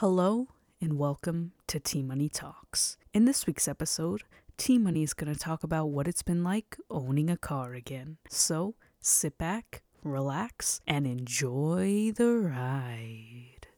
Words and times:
Hello 0.00 0.48
and 0.78 0.98
welcome 0.98 1.52
to 1.68 1.80
T 1.80 2.02
Money 2.02 2.28
Talks. 2.28 2.98
In 3.14 3.24
this 3.24 3.46
week's 3.46 3.66
episode, 3.66 4.24
T 4.58 4.76
Money 4.76 5.02
is 5.02 5.14
going 5.14 5.32
to 5.32 5.40
talk 5.40 5.64
about 5.64 5.86
what 5.86 6.06
it's 6.06 6.20
been 6.20 6.44
like 6.44 6.76
owning 6.90 7.30
a 7.30 7.38
car 7.38 7.72
again. 7.72 8.18
So 8.28 8.74
sit 9.00 9.38
back, 9.38 9.84
relax, 10.04 10.82
and 10.86 11.06
enjoy 11.06 12.12
the 12.14 12.30
ride. 12.30 13.68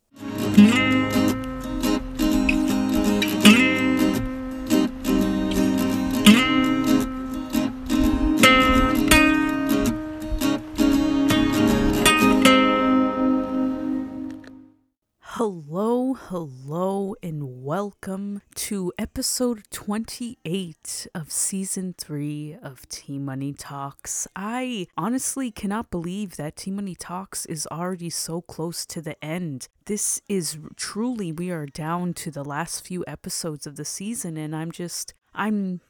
Hello, 15.39 16.15
hello, 16.15 17.15
and 17.23 17.63
welcome 17.63 18.43
to 18.57 18.93
episode 18.99 19.63
28 19.71 21.07
of 21.15 21.31
season 21.31 21.95
3 21.97 22.57
of 22.61 22.89
T 22.89 23.21
Money 23.21 23.53
Talks. 23.53 24.27
I 24.35 24.89
honestly 24.97 25.53
cannot 25.53 25.93
believe 25.93 26.35
that 26.39 26.57
T 26.57 26.73
Money 26.73 26.97
Talks 26.97 27.47
is 27.47 27.69
already 27.71 28.11
so 28.11 28.41
close 28.41 28.85
to 28.87 29.01
the 29.01 29.15
end. 29.25 29.69
This 29.85 30.21
is 30.29 30.59
truly, 30.75 31.31
we 31.31 31.53
are 31.53 31.67
down 31.67 32.15
to 32.15 32.33
the 32.33 32.45
last 32.45 32.85
few 32.85 33.05
episodes 33.07 33.65
of 33.65 33.77
the 33.77 33.85
season, 33.85 34.37
and 34.37 34.57
I'm 34.57 34.73
just, 34.73 35.15
I'm 35.37 35.83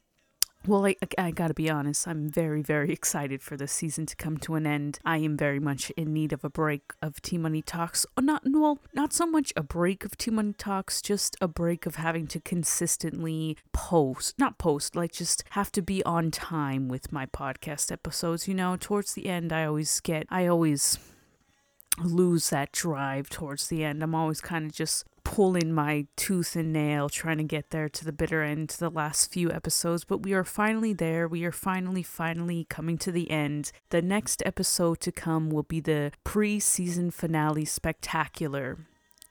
well, 0.68 0.86
I, 0.86 0.96
I 1.16 1.30
gotta 1.30 1.54
be 1.54 1.70
honest, 1.70 2.06
I'm 2.06 2.28
very, 2.28 2.60
very 2.60 2.92
excited 2.98 3.42
for 3.42 3.56
this 3.56 3.72
season 3.72 4.04
to 4.06 4.16
come 4.16 4.36
to 4.38 4.54
an 4.54 4.66
end. 4.66 4.98
I 5.04 5.16
am 5.18 5.36
very 5.36 5.58
much 5.58 5.90
in 5.90 6.12
need 6.12 6.32
of 6.32 6.44
a 6.44 6.50
break 6.50 6.92
of 7.00 7.22
T 7.22 7.38
Money 7.38 7.62
Talks. 7.62 8.04
Or 8.16 8.22
not, 8.22 8.42
well, 8.44 8.78
not 8.92 9.14
so 9.14 9.26
much 9.26 9.52
a 9.56 9.62
break 9.62 10.04
of 10.04 10.18
T 10.18 10.30
Money 10.30 10.52
Talks, 10.52 11.00
just 11.00 11.36
a 11.40 11.48
break 11.48 11.86
of 11.86 11.94
having 11.96 12.26
to 12.28 12.40
consistently 12.40 13.56
post, 13.72 14.38
not 14.38 14.58
post, 14.58 14.94
like 14.94 15.12
just 15.12 15.42
have 15.50 15.72
to 15.72 15.80
be 15.80 16.04
on 16.04 16.30
time 16.30 16.88
with 16.88 17.10
my 17.10 17.24
podcast 17.24 17.90
episodes. 17.90 18.46
You 18.46 18.54
know, 18.54 18.76
towards 18.78 19.14
the 19.14 19.26
end, 19.26 19.52
I 19.52 19.64
always 19.64 20.00
get, 20.00 20.26
I 20.28 20.46
always 20.46 20.98
lose 21.98 22.50
that 22.50 22.72
drive 22.72 23.30
towards 23.30 23.68
the 23.68 23.84
end. 23.84 24.02
I'm 24.02 24.14
always 24.14 24.40
kind 24.42 24.66
of 24.66 24.72
just 24.72 25.04
pulling 25.28 25.70
my 25.70 26.06
tooth 26.16 26.56
and 26.56 26.72
nail 26.72 27.10
trying 27.10 27.36
to 27.36 27.44
get 27.44 27.68
there 27.68 27.86
to 27.86 28.02
the 28.02 28.14
bitter 28.14 28.42
end 28.42 28.70
to 28.70 28.80
the 28.80 28.90
last 28.90 29.30
few 29.30 29.52
episodes, 29.52 30.02
but 30.02 30.22
we 30.22 30.32
are 30.32 30.42
finally 30.42 30.94
there. 30.94 31.28
We 31.28 31.44
are 31.44 31.52
finally, 31.52 32.02
finally 32.02 32.64
coming 32.70 32.96
to 32.96 33.12
the 33.12 33.30
end. 33.30 33.70
The 33.90 34.00
next 34.00 34.42
episode 34.46 35.00
to 35.00 35.12
come 35.12 35.50
will 35.50 35.64
be 35.64 35.80
the 35.80 36.12
pre 36.24 36.58
season 36.58 37.10
finale 37.10 37.66
spectacular 37.66 38.78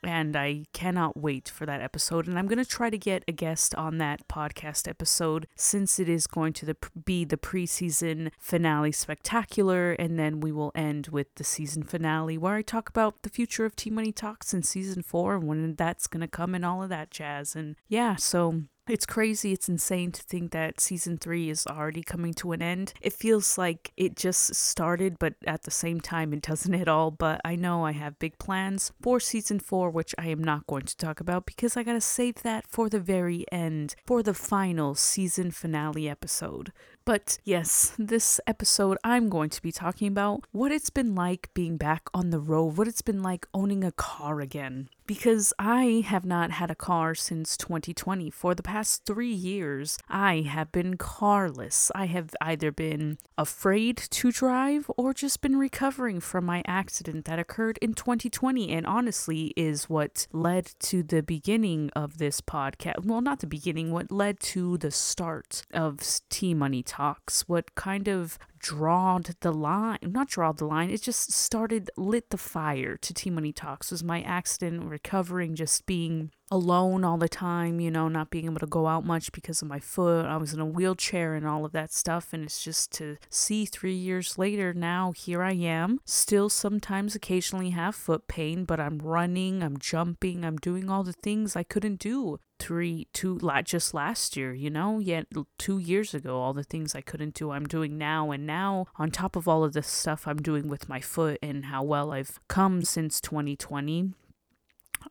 and 0.03 0.35
I 0.35 0.65
cannot 0.73 1.17
wait 1.17 1.49
for 1.49 1.65
that 1.65 1.81
episode. 1.81 2.27
And 2.27 2.37
I'm 2.37 2.47
going 2.47 2.63
to 2.63 2.65
try 2.65 2.89
to 2.89 2.97
get 2.97 3.23
a 3.27 3.31
guest 3.31 3.73
on 3.75 3.97
that 3.97 4.27
podcast 4.27 4.87
episode 4.87 5.47
since 5.55 5.99
it 5.99 6.09
is 6.09 6.27
going 6.27 6.53
to 6.53 6.65
the, 6.65 6.77
be 7.05 7.25
the 7.25 7.37
preseason 7.37 8.31
finale 8.39 8.91
spectacular, 8.91 9.93
and 9.93 10.19
then 10.19 10.39
we 10.39 10.51
will 10.51 10.71
end 10.75 11.07
with 11.07 11.33
the 11.35 11.43
season 11.43 11.83
finale 11.83 12.37
where 12.37 12.55
I 12.55 12.61
talk 12.61 12.89
about 12.89 13.23
the 13.23 13.29
future 13.29 13.65
of 13.65 13.75
T 13.75 13.89
Money 13.89 14.11
Talks 14.11 14.53
in 14.53 14.63
season 14.63 15.03
four 15.03 15.35
and 15.35 15.47
when 15.47 15.75
that's 15.75 16.07
going 16.07 16.21
to 16.21 16.27
come 16.27 16.55
and 16.55 16.65
all 16.65 16.83
of 16.83 16.89
that 16.89 17.11
jazz. 17.11 17.55
And 17.55 17.75
yeah, 17.87 18.15
so 18.15 18.63
it's 18.87 19.05
crazy, 19.05 19.53
it's 19.53 19.69
insane 19.69 20.11
to 20.11 20.21
think 20.21 20.51
that 20.51 20.79
season 20.79 21.17
three 21.17 21.49
is 21.49 21.65
already 21.67 22.03
coming 22.03 22.33
to 22.35 22.51
an 22.51 22.61
end. 22.61 22.93
It 23.01 23.13
feels 23.13 23.57
like 23.57 23.91
it 23.97 24.15
just 24.15 24.55
started, 24.55 25.19
but 25.19 25.35
at 25.45 25.63
the 25.63 25.71
same 25.71 26.01
time, 26.01 26.33
it 26.33 26.41
doesn't 26.41 26.73
at 26.73 26.87
all. 26.87 27.11
But 27.11 27.41
I 27.43 27.55
know 27.55 27.85
I 27.85 27.91
have 27.91 28.19
big 28.19 28.37
plans 28.39 28.91
for 29.01 29.19
season 29.19 29.59
four, 29.59 29.89
which 29.89 30.13
I 30.17 30.27
am 30.27 30.43
not 30.43 30.67
going 30.67 30.83
to 30.83 30.97
talk 30.97 31.19
about 31.19 31.45
because 31.45 31.77
I 31.77 31.83
gotta 31.83 32.01
save 32.01 32.43
that 32.43 32.67
for 32.67 32.89
the 32.89 32.99
very 32.99 33.45
end, 33.51 33.95
for 34.05 34.23
the 34.23 34.33
final 34.33 34.95
season 34.95 35.51
finale 35.51 36.09
episode. 36.09 36.71
But 37.05 37.39
yes, 37.43 37.93
this 37.97 38.41
episode 38.47 38.97
I'm 39.03 39.29
going 39.29 39.49
to 39.51 39.61
be 39.61 39.71
talking 39.71 40.09
about 40.09 40.45
what 40.51 40.71
it's 40.71 40.89
been 40.89 41.15
like 41.15 41.53
being 41.53 41.77
back 41.77 42.09
on 42.13 42.31
the 42.31 42.39
road, 42.39 42.77
what 42.77 42.87
it's 42.87 43.01
been 43.01 43.23
like 43.23 43.47
owning 43.53 43.83
a 43.83 43.91
car 43.91 44.41
again. 44.41 44.89
Because 45.07 45.53
I 45.57 46.03
have 46.05 46.25
not 46.25 46.51
had 46.51 46.69
a 46.69 46.75
car 46.75 47.15
since 47.15 47.55
2020. 47.55 48.29
For 48.29 48.53
the 48.53 48.61
past 48.61 49.05
three 49.05 49.31
years, 49.31 49.97
I 50.09 50.41
have 50.41 50.69
been 50.73 50.97
carless. 50.97 51.89
I 51.95 52.07
have 52.07 52.35
either 52.41 52.73
been 52.73 53.17
afraid 53.37 53.95
to 53.97 54.31
drive 54.33 54.91
or 54.97 55.13
just 55.13 55.39
been 55.39 55.55
recovering 55.55 56.19
from 56.19 56.43
my 56.45 56.61
accident 56.67 57.23
that 57.23 57.39
occurred 57.39 57.79
in 57.81 57.93
2020 57.93 58.69
and 58.69 58.85
honestly 58.85 59.53
is 59.55 59.89
what 59.89 60.27
led 60.33 60.73
to 60.79 61.03
the 61.03 61.23
beginning 61.23 61.89
of 61.95 62.17
this 62.17 62.41
podcast. 62.41 63.05
Well, 63.05 63.21
not 63.21 63.39
the 63.39 63.47
beginning, 63.47 63.91
what 63.91 64.11
led 64.11 64.41
to 64.41 64.77
the 64.77 64.91
start 64.91 65.63
of 65.73 66.01
T 66.29 66.53
Money 66.53 66.83
talks, 66.83 67.47
what 67.47 67.75
kind 67.75 68.09
of 68.09 68.37
drawed 68.67 69.33
the 69.39 69.53
line, 69.53 69.97
not 70.01 70.27
drawed 70.27 70.57
the 70.57 70.65
line, 70.65 70.89
it 70.89 71.01
just 71.01 71.31
started, 71.31 71.89
lit 71.95 72.31
the 72.31 72.37
fire 72.37 72.97
to 72.97 73.13
T 73.13 73.29
Money 73.29 73.53
Talks. 73.53 73.91
Was 73.91 74.03
my 74.03 74.21
accident, 74.21 74.83
recovering, 74.83 75.55
just 75.55 75.85
being 75.85 76.31
alone 76.49 77.03
all 77.03 77.17
the 77.17 77.29
time, 77.29 77.79
you 77.79 77.91
know, 77.91 78.07
not 78.07 78.29
being 78.29 78.45
able 78.45 78.59
to 78.59 78.65
go 78.65 78.87
out 78.87 79.05
much 79.05 79.31
because 79.31 79.61
of 79.61 79.67
my 79.67 79.79
foot. 79.79 80.25
I 80.25 80.37
was 80.37 80.53
in 80.53 80.59
a 80.59 80.65
wheelchair 80.65 81.35
and 81.35 81.47
all 81.47 81.65
of 81.65 81.71
that 81.73 81.91
stuff. 81.91 82.33
And 82.33 82.43
it's 82.43 82.63
just 82.63 82.91
to 82.93 83.17
see 83.29 83.65
three 83.65 83.95
years 83.95 84.37
later 84.37 84.73
now, 84.73 85.11
here 85.11 85.41
I 85.41 85.53
am. 85.53 85.99
Still 86.05 86.49
sometimes 86.49 87.15
occasionally 87.15 87.71
have 87.71 87.95
foot 87.95 88.27
pain, 88.27 88.65
but 88.65 88.79
I'm 88.79 88.99
running, 88.99 89.63
I'm 89.63 89.77
jumping, 89.77 90.45
I'm 90.45 90.57
doing 90.57 90.89
all 90.89 91.03
the 91.03 91.13
things 91.13 91.55
I 91.55 91.63
couldn't 91.63 91.99
do 91.99 92.39
three 92.59 93.07
two 93.13 93.39
just 93.63 93.93
last 93.93 94.35
year 94.35 94.51
you 94.51 94.67
know 94.67 94.97
yet 94.97 95.27
two 95.59 95.77
years 95.77 96.15
ago 96.15 96.41
all 96.41 96.53
the 96.53 96.63
things 96.63 96.95
i 96.95 97.01
couldn't 97.01 97.35
do 97.35 97.51
i'm 97.51 97.65
doing 97.65 97.99
now 97.99 98.31
and 98.31 98.47
now 98.47 98.87
on 98.95 99.11
top 99.11 99.35
of 99.35 99.47
all 99.47 99.63
of 99.63 99.73
the 99.73 99.83
stuff 99.83 100.27
i'm 100.27 100.41
doing 100.41 100.67
with 100.67 100.89
my 100.89 100.99
foot 100.99 101.37
and 101.43 101.65
how 101.65 101.83
well 101.83 102.11
i've 102.11 102.39
come 102.47 102.83
since 102.83 103.21
2020 103.21 104.13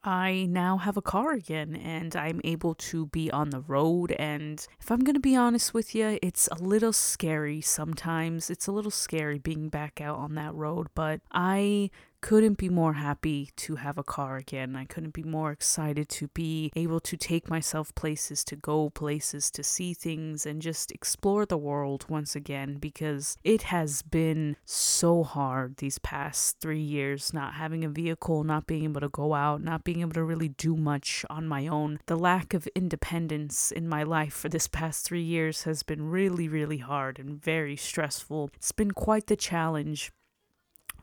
I 0.04 0.46
now 0.48 0.78
have 0.78 0.96
a 0.96 1.02
car 1.02 1.32
again 1.32 1.76
and 1.76 2.14
I'm 2.16 2.40
able 2.44 2.74
to 2.74 3.06
be 3.06 3.30
on 3.30 3.50
the 3.50 3.60
road. 3.60 4.12
And 4.12 4.66
if 4.80 4.90
I'm 4.90 5.00
going 5.00 5.14
to 5.14 5.20
be 5.20 5.36
honest 5.36 5.74
with 5.74 5.94
you, 5.94 6.18
it's 6.22 6.48
a 6.48 6.62
little 6.62 6.92
scary 6.92 7.60
sometimes. 7.60 8.50
It's 8.50 8.66
a 8.66 8.72
little 8.72 8.90
scary 8.90 9.38
being 9.38 9.68
back 9.68 10.00
out 10.00 10.18
on 10.18 10.34
that 10.34 10.54
road, 10.54 10.88
but 10.94 11.20
I 11.32 11.90
couldn't 12.26 12.58
be 12.58 12.68
more 12.68 12.94
happy 12.94 13.50
to 13.54 13.76
have 13.76 13.96
a 13.96 14.02
car 14.02 14.36
again. 14.36 14.74
I 14.74 14.84
couldn't 14.84 15.14
be 15.14 15.22
more 15.22 15.52
excited 15.52 16.08
to 16.08 16.26
be 16.26 16.72
able 16.74 16.98
to 16.98 17.16
take 17.16 17.48
myself 17.48 17.94
places, 17.94 18.42
to 18.46 18.56
go 18.56 18.90
places, 18.90 19.48
to 19.52 19.62
see 19.62 19.94
things, 19.94 20.44
and 20.44 20.60
just 20.60 20.90
explore 20.90 21.46
the 21.46 21.56
world 21.56 22.04
once 22.08 22.34
again 22.34 22.78
because 22.80 23.36
it 23.44 23.62
has 23.62 24.02
been 24.02 24.56
so 24.64 25.22
hard 25.22 25.76
these 25.76 26.00
past 26.00 26.58
three 26.60 26.80
years 26.80 27.32
not 27.32 27.54
having 27.54 27.84
a 27.84 27.88
vehicle, 27.88 28.42
not 28.42 28.66
being 28.66 28.82
able 28.82 29.02
to 29.02 29.08
go 29.08 29.34
out, 29.34 29.62
not 29.62 29.84
being 29.84 30.00
able 30.00 30.14
to 30.14 30.24
really 30.24 30.48
do 30.48 30.74
much 30.74 31.24
on 31.30 31.46
my 31.46 31.68
own. 31.68 32.00
The 32.06 32.18
lack 32.18 32.54
of 32.54 32.66
independence 32.74 33.70
in 33.70 33.88
my 33.88 34.02
life 34.02 34.34
for 34.34 34.48
this 34.48 34.66
past 34.66 35.06
three 35.06 35.22
years 35.22 35.62
has 35.62 35.84
been 35.84 36.10
really, 36.10 36.48
really 36.48 36.78
hard 36.78 37.20
and 37.20 37.40
very 37.40 37.76
stressful. 37.76 38.50
It's 38.56 38.72
been 38.72 38.90
quite 38.90 39.28
the 39.28 39.36
challenge 39.36 40.10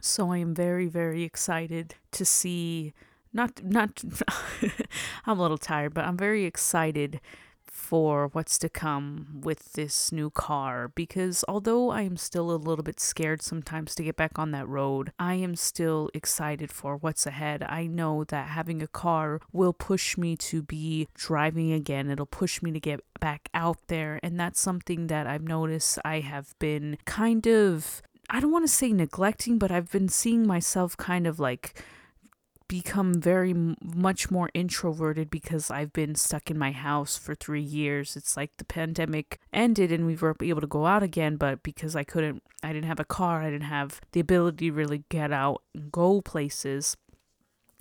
so 0.03 0.31
I 0.31 0.38
am 0.38 0.53
very, 0.53 0.88
very 0.88 1.24
excited 1.24 1.96
to 2.12 2.25
see. 2.25 2.94
Not, 3.31 3.64
not. 3.64 4.03
I'm 5.25 5.40
a 5.40 5.41
little 5.41 5.58
tired, 5.58 5.94
but 5.94 6.06
I'm 6.06 6.18
very 6.18 6.46
excited 6.46 7.19
for 7.66 8.28
what's 8.28 8.59
to 8.59 8.69
come 8.69 9.41
with 9.44 9.74
this 9.74 10.12
new 10.12 10.30
car 10.30 10.90
because 10.94 11.44
although 11.47 11.90
I 11.90 12.03
am 12.03 12.18
still 12.18 12.52
a 12.52 12.56
little 12.56 12.84
bit 12.84 13.00
scared 13.00 13.41
sometimes 13.41 13.96
to 13.96 14.03
get 14.03 14.16
back 14.16 14.38
on 14.38 14.52
that 14.52 14.68
road, 14.68 15.12
I 15.18 15.36
am 15.36 15.56
still 15.56 16.09
excited 16.14 16.72
for 16.72 16.96
what's 16.96 17.25
ahead. 17.25 17.64
I 17.68 17.88
know 17.88 18.24
that 18.25 18.50
having 18.50 18.84
a 18.84 18.88
car 18.88 19.41
will 19.52 19.74
push 19.74 20.18
me 20.18 20.35
to 20.38 20.61
be 20.61 21.08
driving 21.16 21.72
again, 21.72 22.11
it'll 22.11 22.26
push 22.26 22.61
me 22.61 22.72
to 22.72 22.79
get 22.79 23.00
back 23.20 23.50
out 23.53 23.79
there, 23.88 24.20
and 24.22 24.40
that's 24.40 24.59
something 24.59 25.08
that 25.08 25.26
I've 25.26 25.44
noticed 25.44 25.97
I 26.05 26.20
have 26.20 26.53
been 26.59 26.97
kind 27.05 27.47
of 27.47 28.02
I 28.29 28.40
don't 28.40 28.52
want 28.52 28.66
to 28.66 28.72
say 28.72 28.91
neglecting, 28.91 29.58
but 29.58 29.72
I've 29.72 29.91
been 29.91 30.09
seeing 30.09 30.47
myself 30.47 30.97
kind 30.97 31.28
of 31.28 31.40
like 31.40 31.84
become 32.67 33.14
very 33.14 33.53
much 33.84 34.31
more 34.31 34.49
introverted 34.53 35.29
because 35.29 35.70
I've 35.70 35.93
been 35.93 36.16
stuck 36.16 36.49
in 36.49 36.58
my 36.58 36.72
house 36.72 37.17
for 37.17 37.35
three 37.35 37.61
years. 37.61 38.16
It's 38.16 38.35
like 38.35 38.58
the 38.58 38.66
pandemic 38.66 39.40
ended 39.52 39.91
and 39.91 40.08
we 40.08 40.16
were 40.16 40.35
able 40.41 40.61
to 40.61 40.67
go 40.67 40.85
out 40.85 41.03
again, 41.03 41.35
but 41.35 41.61
because 41.61 41.96
I 41.96 42.03
couldn't, 42.03 42.41
I 42.64 42.73
didn't 42.73 42.87
have 42.87 42.99
a 42.99 43.05
car, 43.05 43.43
I 43.43 43.52
didn't 43.52 43.67
have 43.67 44.02
the 44.14 44.22
ability 44.22 44.69
to 44.69 44.76
really 44.76 45.03
get 45.09 45.31
out 45.31 45.61
and 45.76 45.91
go 45.91 46.22
places 46.22 46.97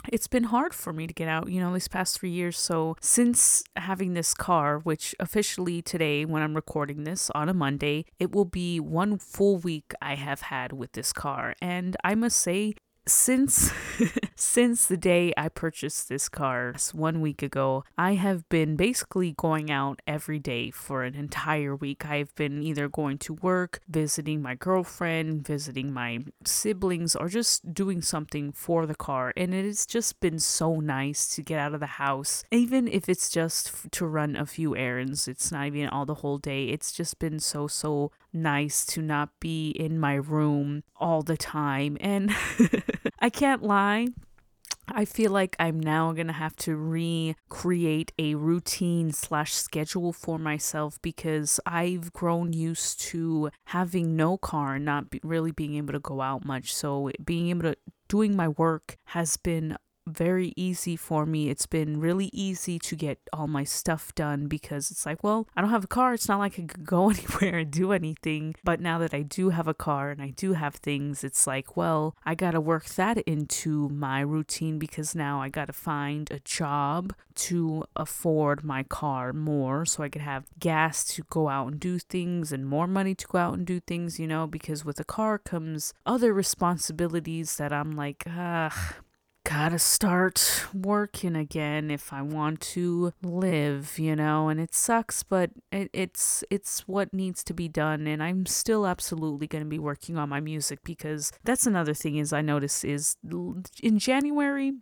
it's 0.09 0.29
been 0.29 0.45
hard 0.45 0.75
for 0.75 0.93
me 0.93 1.07
to 1.07 1.15
get 1.15 1.29
out, 1.29 1.51
you 1.51 1.61
know, 1.61 1.73
these 1.73 1.89
past 1.89 2.19
three 2.19 2.31
years. 2.31 2.59
So, 2.59 2.97
since 3.01 3.63
having 3.77 4.15
this 4.15 4.35
car, 4.35 4.79
which 4.79 5.15
officially 5.21 5.83
today, 5.83 6.25
when 6.25 6.43
I'm 6.43 6.55
recording 6.55 7.05
this 7.05 7.31
on 7.35 7.49
a 7.49 7.55
Monday, 7.55 8.05
it 8.19 8.35
will 8.35 8.45
be 8.45 8.81
one 8.81 9.19
full 9.19 9.59
week 9.59 9.93
I 10.01 10.15
have 10.15 10.43
had 10.43 10.73
with 10.73 10.93
this 10.93 11.13
car. 11.13 11.55
And 11.61 11.97
I 12.05 12.15
must 12.15 12.39
say, 12.39 12.75
since 13.07 13.73
since 14.37 14.87
the 14.87 14.97
day 14.97 15.33
I 15.37 15.49
purchased 15.49 16.09
this 16.09 16.29
car 16.29 16.75
one 16.93 17.21
week 17.21 17.43
ago, 17.43 17.85
I 17.99 18.15
have 18.15 18.49
been 18.49 18.77
basically 18.77 19.33
going 19.33 19.71
out 19.71 20.01
every 20.07 20.39
day 20.39 20.71
for 20.71 21.03
an 21.03 21.15
entire 21.15 21.75
week. 21.75 22.07
I've 22.07 22.35
been 22.35 22.63
either 22.63 22.89
going 22.89 23.19
to 23.19 23.35
work, 23.35 23.81
visiting 23.89 24.43
my 24.43 24.55
girlfriend, 24.55 25.47
visiting 25.47 25.93
my 25.93 26.21
siblings, 26.45 27.17
or 27.17 27.29
just 27.29 27.75
doing 27.75 28.03
something 28.03 28.53
for 28.53 28.87
the 28.87 28.95
car. 28.95 29.33
And 29.37 29.55
it 29.55 29.65
has 29.65 29.87
just 29.87 30.21
been 30.21 30.39
so 30.39 30.81
nice 30.81 31.35
to 31.35 31.43
get 31.43 31.59
out 31.59 31.75
of 31.75 31.81
the 31.81 31.87
house, 31.87 32.45
even 32.51 32.89
if 32.89 33.09
it's 33.09 33.29
just 33.29 33.91
to 33.93 34.07
run 34.07 34.37
a 34.37 34.47
few 34.47 34.77
errands. 34.77 35.29
It's 35.29 35.51
not 35.53 35.67
even 35.67 35.89
all 35.89 36.07
the 36.07 36.17
whole 36.17 36.39
day. 36.39 36.67
It's 36.67 36.93
just 36.93 37.19
been 37.19 37.41
so, 37.41 37.67
so 37.67 38.13
nice 38.33 38.85
to 38.87 39.03
not 39.03 39.31
be 39.41 39.71
in 39.71 39.99
my 39.99 40.15
room 40.15 40.83
all 40.97 41.23
the 41.23 41.37
time. 41.37 41.97
And 42.01 42.35
I 43.19 43.31
can't 43.31 43.63
lie. 43.63 44.09
I 44.89 45.05
feel 45.05 45.31
like 45.31 45.57
I'm 45.59 45.79
now 45.79 46.13
gonna 46.13 46.33
have 46.33 46.57
to 46.57 46.77
recreate 46.77 48.13
a 48.19 48.35
routine 48.35 49.13
slash 49.13 49.55
schedule 49.55 50.13
for 50.13 50.39
myself 50.39 51.01
because 51.03 51.61
I've 51.65 52.13
grown 52.13 52.53
used 52.53 53.01
to 53.11 53.51
having 53.67 54.17
no 54.17 54.37
car 54.37 54.75
and 54.75 54.85
not 54.85 55.09
be 55.09 55.21
really 55.23 55.53
being 55.53 55.77
able 55.77 55.93
to 55.93 56.01
go 56.01 56.21
out 56.21 56.45
much. 56.45 56.75
So 56.75 57.11
being 57.25 57.49
able 57.51 57.63
to 57.63 57.77
doing 58.09 58.37
my 58.37 58.49
work 58.49 58.97
has 59.07 59.37
been 59.37 59.77
very 60.07 60.53
easy 60.57 60.97
for 60.97 61.27
me. 61.27 61.49
It's 61.49 61.67
been 61.67 62.01
really 62.01 62.31
easy 62.33 62.79
to 62.79 62.97
get 62.97 63.19
all 63.33 63.47
my 63.47 63.65
stuff 63.65 64.15
done 64.15 64.47
because 64.47 64.91
it's 64.91 65.07
like, 65.07 65.23
well, 65.23 65.47
I 65.57 65.61
don't 65.61 65.71
have 65.71 65.85
a 65.85 65.89
car. 65.89 66.15
It's 66.15 66.29
not 66.29 66.39
like 66.39 66.59
I 66.59 66.63
could 66.63 66.85
go 66.85 67.11
anywhere 67.11 67.59
and 67.59 67.71
do 67.71 67.93
anything. 67.93 68.55
But 68.65 68.81
now 68.81 68.99
that 68.99 69.15
I 69.15 69.23
do 69.23 69.51
have 69.51 69.69
a 69.69 69.75
car 69.75 70.11
and 70.11 70.21
I 70.21 70.31
do 70.31 70.55
have 70.55 70.77
things, 70.77 71.25
it's 71.25 71.47
like, 71.47 71.77
well, 71.77 72.17
I 72.25 72.35
got 72.35 72.53
to 72.53 72.61
work 72.61 72.87
that 72.87 73.19
into 73.19 73.89
my 73.89 74.21
routine 74.21 74.79
because 74.79 75.15
now 75.15 75.41
I 75.41 75.49
got 75.49 75.67
to 75.67 75.73
find 75.73 76.31
a 76.31 76.41
job 76.41 77.15
to 77.35 77.85
afford 77.97 78.65
my 78.65 78.83
car 78.83 79.33
more 79.33 79.85
so 79.87 80.03
I 80.03 80.09
could 80.09 80.23
have 80.23 80.45
gas 80.59 81.05
to 81.15 81.23
go 81.31 81.49
out 81.49 81.69
and 81.69 81.81
do 81.81 81.99
things 81.99 82.53
and 82.53 82.67
more 82.67 82.87
money 82.87 83.15
to 83.15 83.27
go 83.27 83.39
out 83.39 83.55
and 83.55 83.67
do 83.67 83.81
things, 83.81 84.19
you 84.19 84.27
know, 84.27 84.47
because 84.47 84.85
with 84.85 85.01
a 85.01 85.05
car 85.05 85.39
comes 85.39 85.95
other 86.05 86.33
responsibilities 86.33 87.57
that 87.57 87.73
I'm 87.73 87.93
like, 87.93 88.25
ah, 88.27 88.97
gotta 89.45 89.79
start 89.79 90.67
working 90.73 91.37
again 91.37 91.91
if 91.91 92.13
I 92.13 92.23
want 92.23 92.61
to 92.61 93.13
live, 93.23 93.99
you 93.99 94.17
know, 94.17 94.49
and 94.49 94.61
it 94.61 94.75
sucks, 94.75 95.23
but 95.23 95.51
it, 95.71 95.91
it's 95.93 96.45
it's 96.51 96.87
what 96.89 97.13
needs 97.13 97.43
to 97.45 97.55
be 97.55 97.69
done 97.69 98.07
and 98.07 98.23
I'm 98.23 98.47
still 98.47 98.87
absolutely 98.87 99.47
going 99.47 99.65
to 99.65 99.69
be 99.69 99.79
working 99.79 100.17
on 100.17 100.29
my 100.29 100.41
music 100.41 100.81
because 100.85 101.33
that's 101.45 101.67
another 101.67 101.95
thing 101.95 102.17
is 102.17 102.33
I 102.33 102.41
notice 102.41 102.85
is 102.85 103.17
in 103.83 103.99
January 103.99 104.73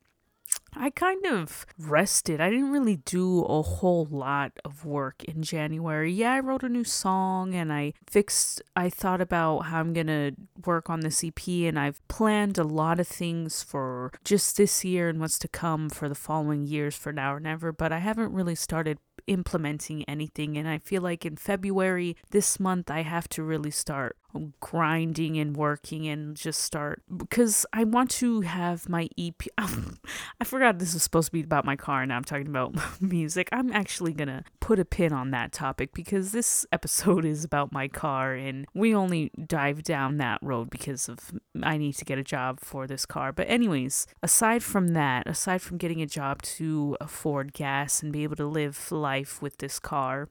I 0.74 0.90
kind 0.90 1.26
of 1.26 1.66
rested. 1.78 2.40
I 2.40 2.48
didn't 2.48 2.70
really 2.70 2.96
do 2.96 3.42
a 3.42 3.60
whole 3.60 4.06
lot 4.08 4.52
of 4.64 4.84
work 4.84 5.24
in 5.24 5.42
January. 5.42 6.12
Yeah, 6.12 6.34
I 6.34 6.40
wrote 6.40 6.62
a 6.62 6.68
new 6.68 6.84
song 6.84 7.54
and 7.54 7.72
I 7.72 7.92
fixed, 8.08 8.62
I 8.76 8.88
thought 8.88 9.20
about 9.20 9.60
how 9.66 9.80
I'm 9.80 9.92
going 9.92 10.06
to 10.06 10.32
work 10.64 10.88
on 10.88 11.00
this 11.00 11.24
EP 11.24 11.48
and 11.48 11.78
I've 11.78 12.06
planned 12.08 12.56
a 12.56 12.64
lot 12.64 13.00
of 13.00 13.08
things 13.08 13.62
for 13.62 14.12
just 14.24 14.56
this 14.56 14.84
year 14.84 15.08
and 15.08 15.20
what's 15.20 15.38
to 15.40 15.48
come 15.48 15.90
for 15.90 16.08
the 16.08 16.14
following 16.14 16.66
years 16.66 16.96
for 16.96 17.12
now 17.12 17.34
or 17.34 17.40
never, 17.40 17.72
but 17.72 17.92
I 17.92 17.98
haven't 17.98 18.32
really 18.32 18.54
started 18.54 18.98
implementing 19.26 20.04
anything. 20.04 20.56
And 20.56 20.68
I 20.68 20.78
feel 20.78 21.02
like 21.02 21.26
in 21.26 21.36
February 21.36 22.16
this 22.30 22.60
month, 22.60 22.90
I 22.90 23.02
have 23.02 23.28
to 23.30 23.42
really 23.42 23.70
start 23.70 24.16
grinding 24.60 25.38
and 25.38 25.56
working 25.56 26.06
and 26.06 26.36
just 26.36 26.60
start 26.60 27.02
because 27.16 27.66
I 27.72 27.84
want 27.84 28.10
to 28.12 28.42
have 28.42 28.88
my 28.88 29.08
EP. 29.18 29.42
I 29.58 30.44
forgot 30.44 30.78
this 30.78 30.94
is 30.94 31.02
supposed 31.02 31.28
to 31.28 31.32
be 31.32 31.42
about 31.42 31.64
my 31.64 31.76
car. 31.76 32.04
Now 32.06 32.16
I'm 32.16 32.24
talking 32.24 32.48
about 32.48 32.74
music. 33.00 33.48
I'm 33.52 33.72
actually 33.72 34.12
gonna 34.12 34.44
put 34.60 34.78
a 34.78 34.84
pin 34.84 35.12
on 35.12 35.30
that 35.30 35.52
topic 35.52 35.92
because 35.94 36.32
this 36.32 36.66
episode 36.72 37.24
is 37.24 37.44
about 37.44 37.72
my 37.72 37.88
car 37.88 38.34
and 38.34 38.66
we 38.74 38.94
only 38.94 39.30
dive 39.46 39.82
down 39.82 40.18
that 40.18 40.38
road 40.42 40.70
because 40.70 41.08
of 41.08 41.32
I 41.62 41.76
need 41.76 41.94
to 41.94 42.04
get 42.04 42.18
a 42.18 42.22
job 42.22 42.60
for 42.60 42.86
this 42.86 43.06
car. 43.06 43.32
But, 43.32 43.48
anyways, 43.48 44.06
aside 44.22 44.62
from 44.62 44.88
that, 44.88 45.26
aside 45.26 45.62
from 45.62 45.78
getting 45.78 46.00
a 46.00 46.06
job 46.06 46.42
to 46.42 46.96
afford 47.00 47.52
gas 47.52 48.02
and 48.02 48.12
be 48.12 48.22
able 48.22 48.36
to 48.36 48.46
live 48.46 48.90
life 48.92 49.42
with 49.42 49.58
this 49.58 49.78
car, 49.78 50.28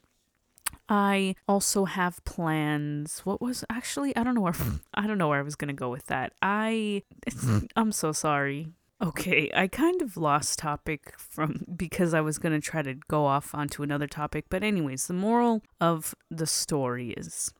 I 0.88 1.36
also 1.48 1.86
have 1.86 2.24
plans. 2.26 3.22
What 3.24 3.42
was 3.42 3.64
actually 3.70 4.16
I 4.16 4.24
don't 4.24 4.36
know 4.36 4.42
where 4.42 4.54
hmm. 4.54 4.76
I 4.94 5.08
don't 5.08 5.18
know 5.18 5.30
where 5.30 5.40
I 5.40 5.44
was 5.44 5.56
gonna 5.56 5.74
go 5.74 5.90
with 5.90 6.08
that. 6.08 6.34
I 6.42 7.04
hmm. 7.32 7.60
I'm 7.76 7.92
so 7.92 8.12
sorry. 8.12 8.74
Okay, 9.02 9.50
I 9.56 9.68
kind 9.68 10.02
of 10.02 10.18
lost 10.18 10.60
topic 10.60 11.14
from 11.18 11.66
because 11.78 12.14
I 12.14 12.20
was 12.20 12.38
going 12.38 12.52
to 12.52 12.60
try 12.60 12.82
to 12.82 12.96
go 13.08 13.26
off 13.26 13.56
onto 13.56 13.82
another 13.82 14.08
topic. 14.08 14.48
But, 14.50 14.62
anyways, 14.62 15.08
the 15.08 15.14
moral 15.14 15.62
of 15.80 16.14
the 16.30 16.46
story 16.46 17.12
is 17.12 17.54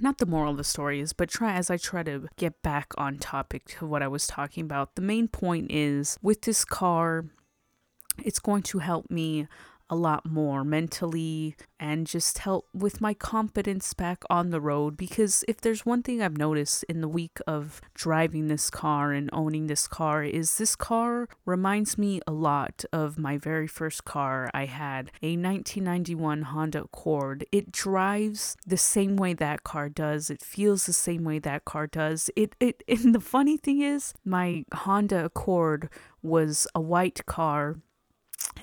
not 0.00 0.18
the 0.18 0.26
moral 0.26 0.52
of 0.52 0.56
the 0.56 0.64
story 0.64 1.00
is, 1.00 1.12
but 1.12 1.28
try 1.28 1.52
as 1.52 1.70
I 1.70 1.76
try 1.76 2.02
to 2.02 2.28
get 2.36 2.62
back 2.62 2.92
on 2.96 3.18
topic 3.18 3.66
to 3.66 3.86
what 3.86 4.02
I 4.02 4.08
was 4.08 4.26
talking 4.26 4.64
about. 4.64 4.94
The 4.94 5.02
main 5.02 5.28
point 5.28 5.70
is 5.70 6.18
with 6.22 6.42
this 6.42 6.64
car, 6.64 7.26
it's 8.24 8.38
going 8.38 8.62
to 8.62 8.78
help 8.78 9.10
me 9.10 9.46
a 9.94 9.96
lot 9.96 10.26
more 10.26 10.64
mentally 10.64 11.54
and 11.78 12.04
just 12.04 12.38
help 12.38 12.66
with 12.74 13.00
my 13.00 13.14
confidence 13.14 13.94
back 13.94 14.24
on 14.28 14.50
the 14.50 14.60
road. 14.60 14.96
Because 14.96 15.44
if 15.46 15.60
there's 15.60 15.86
one 15.86 16.02
thing 16.02 16.20
I've 16.20 16.36
noticed 16.36 16.82
in 16.88 17.00
the 17.00 17.06
week 17.06 17.38
of 17.46 17.80
driving 17.94 18.48
this 18.48 18.70
car 18.70 19.12
and 19.12 19.30
owning 19.32 19.68
this 19.68 19.86
car 19.86 20.24
is 20.24 20.58
this 20.58 20.74
car 20.74 21.28
reminds 21.46 21.96
me 21.96 22.20
a 22.26 22.32
lot 22.32 22.84
of 22.92 23.18
my 23.18 23.38
very 23.38 23.68
first 23.68 24.04
car. 24.04 24.50
I 24.52 24.64
had 24.64 25.12
a 25.22 25.36
1991 25.36 26.42
Honda 26.42 26.82
Accord. 26.82 27.46
It 27.52 27.70
drives 27.70 28.56
the 28.66 28.76
same 28.76 29.14
way 29.14 29.32
that 29.34 29.62
car 29.62 29.88
does. 29.88 30.28
It 30.28 30.42
feels 30.42 30.86
the 30.86 30.92
same 30.92 31.22
way 31.22 31.38
that 31.38 31.64
car 31.64 31.86
does. 31.86 32.30
It 32.34 32.56
it 32.58 32.82
and 32.88 33.14
the 33.14 33.20
funny 33.20 33.56
thing 33.56 33.80
is 33.80 34.12
my 34.24 34.64
Honda 34.74 35.26
Accord 35.26 35.88
was 36.20 36.66
a 36.74 36.80
white 36.80 37.24
car 37.26 37.76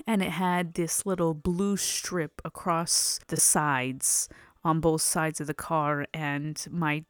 and 0.06 0.22
it 0.22 0.30
had 0.30 0.74
this 0.74 1.06
little 1.06 1.34
blue 1.34 1.76
strip 1.76 2.40
across 2.44 3.20
the 3.28 3.36
sides 3.36 4.28
on 4.64 4.80
both 4.80 5.02
sides 5.02 5.40
of 5.40 5.46
the 5.46 5.54
car 5.54 6.06
and 6.14 6.66
my 6.70 7.04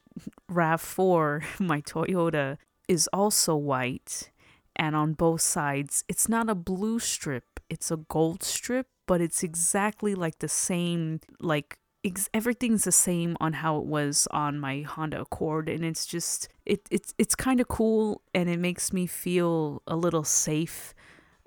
RAV4 0.50 1.42
my 1.60 1.80
Toyota 1.80 2.58
is 2.88 3.08
also 3.12 3.54
white 3.56 4.30
and 4.76 4.96
on 4.96 5.12
both 5.12 5.40
sides 5.40 6.04
it's 6.08 6.28
not 6.28 6.48
a 6.48 6.54
blue 6.54 6.98
strip 6.98 7.60
it's 7.68 7.90
a 7.90 7.96
gold 7.96 8.42
strip 8.42 8.86
but 9.06 9.20
it's 9.20 9.42
exactly 9.42 10.14
like 10.14 10.38
the 10.38 10.48
same 10.48 11.20
like 11.40 11.78
ex- 12.04 12.30
everything's 12.32 12.84
the 12.84 12.92
same 12.92 13.36
on 13.40 13.54
how 13.54 13.76
it 13.78 13.84
was 13.84 14.26
on 14.30 14.58
my 14.58 14.82
Honda 14.82 15.20
Accord 15.20 15.68
and 15.68 15.84
it's 15.84 16.06
just 16.06 16.48
it 16.66 16.80
it's 16.90 17.14
it's 17.18 17.34
kind 17.34 17.60
of 17.60 17.68
cool 17.68 18.22
and 18.34 18.48
it 18.48 18.58
makes 18.58 18.92
me 18.92 19.06
feel 19.06 19.82
a 19.86 19.96
little 19.96 20.24
safe 20.24 20.94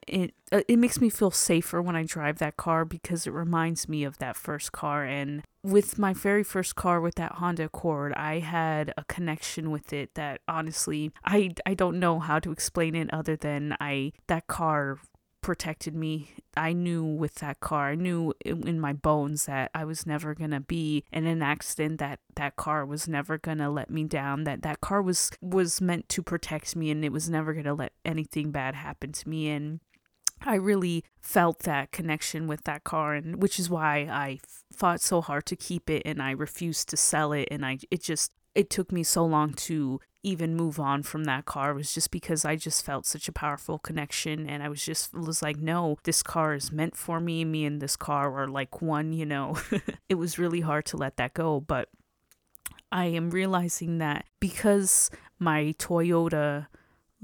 it 0.07 0.33
uh, 0.51 0.61
it 0.67 0.77
makes 0.77 1.01
me 1.01 1.09
feel 1.09 1.31
safer 1.31 1.81
when 1.81 1.95
I 1.95 2.03
drive 2.03 2.37
that 2.39 2.57
car 2.57 2.85
because 2.85 3.25
it 3.25 3.33
reminds 3.33 3.89
me 3.89 4.03
of 4.03 4.17
that 4.19 4.35
first 4.35 4.71
car 4.71 5.03
and 5.03 5.43
with 5.63 5.97
my 5.97 6.13
very 6.13 6.43
first 6.43 6.75
car 6.75 7.01
with 7.01 7.15
that 7.15 7.33
Honda 7.33 7.65
Accord 7.65 8.13
I 8.13 8.39
had 8.39 8.93
a 8.97 9.03
connection 9.05 9.71
with 9.71 9.91
it 9.93 10.13
that 10.15 10.41
honestly 10.47 11.11
I 11.23 11.51
I 11.65 11.73
don't 11.73 11.99
know 11.99 12.19
how 12.19 12.39
to 12.39 12.51
explain 12.51 12.95
it 12.95 13.11
other 13.13 13.35
than 13.35 13.75
I 13.79 14.11
that 14.27 14.47
car 14.47 14.99
protected 15.45 15.93
me. 15.93 16.31
I 16.57 16.73
knew 16.73 17.03
with 17.03 17.35
that 17.35 17.59
car, 17.59 17.91
I 17.91 17.95
knew 17.95 18.33
in 18.43 18.79
my 18.79 18.93
bones 18.93 19.45
that 19.45 19.69
I 19.75 19.85
was 19.85 20.07
never 20.07 20.33
going 20.33 20.49
to 20.49 20.59
be 20.59 21.03
in 21.11 21.27
an 21.27 21.43
accident 21.43 21.99
that 21.99 22.19
that 22.35 22.55
car 22.55 22.83
was 22.83 23.07
never 23.07 23.37
going 23.37 23.59
to 23.59 23.69
let 23.69 23.91
me 23.91 24.05
down 24.05 24.45
that 24.45 24.63
that 24.63 24.81
car 24.81 25.03
was 25.03 25.29
was 25.41 25.79
meant 25.79 26.09
to 26.09 26.23
protect 26.23 26.75
me 26.75 26.89
and 26.89 27.05
it 27.05 27.11
was 27.11 27.29
never 27.29 27.53
going 27.53 27.65
to 27.65 27.75
let 27.75 27.93
anything 28.03 28.49
bad 28.49 28.73
happen 28.73 29.11
to 29.11 29.29
me 29.29 29.47
and 29.49 29.81
I 30.41 30.55
really 30.55 31.03
felt 31.21 31.59
that 31.59 31.91
connection 31.91 32.47
with 32.47 32.63
that 32.63 32.83
car 32.83 33.13
and 33.13 33.41
which 33.41 33.59
is 33.59 33.69
why 33.69 34.07
I 34.11 34.39
fought 34.71 35.01
so 35.01 35.21
hard 35.21 35.45
to 35.47 35.55
keep 35.55 35.89
it 35.89 36.03
and 36.05 36.21
I 36.21 36.31
refused 36.31 36.89
to 36.89 36.97
sell 36.97 37.33
it 37.33 37.47
and 37.51 37.65
I 37.65 37.79
it 37.89 38.01
just 38.01 38.31
it 38.53 38.69
took 38.69 38.91
me 38.91 39.03
so 39.03 39.25
long 39.25 39.53
to 39.53 39.99
even 40.23 40.55
move 40.55 40.79
on 40.79 41.03
from 41.03 41.25
that 41.25 41.45
car. 41.45 41.73
Was 41.73 41.93
just 41.93 42.09
because 42.09 42.45
I 42.45 42.55
just 42.55 42.85
felt 42.85 43.05
such 43.05 43.27
a 43.27 43.33
powerful 43.33 43.77
connection 43.79 44.47
and 44.47 44.63
I 44.63 44.69
was 44.69 44.83
just 44.83 45.13
was 45.13 45.41
like 45.41 45.57
no 45.57 45.97
this 46.03 46.23
car 46.23 46.53
is 46.53 46.71
meant 46.71 46.95
for 46.95 47.19
me. 47.19 47.43
Me 47.45 47.65
and 47.65 47.81
this 47.81 47.95
car 47.95 48.35
are 48.35 48.47
like 48.47 48.81
one 48.81 49.13
you 49.13 49.25
know? 49.25 49.57
It 50.09 50.15
was 50.15 50.39
really 50.39 50.61
hard 50.61 50.85
to 50.85 50.97
let 50.97 51.17
that 51.17 51.33
go 51.33 51.59
but 51.59 51.89
I 52.91 53.05
am 53.05 53.29
realizing 53.29 53.97
that 53.97 54.25
because 54.39 55.09
my 55.39 55.75
Toyota 55.77 56.67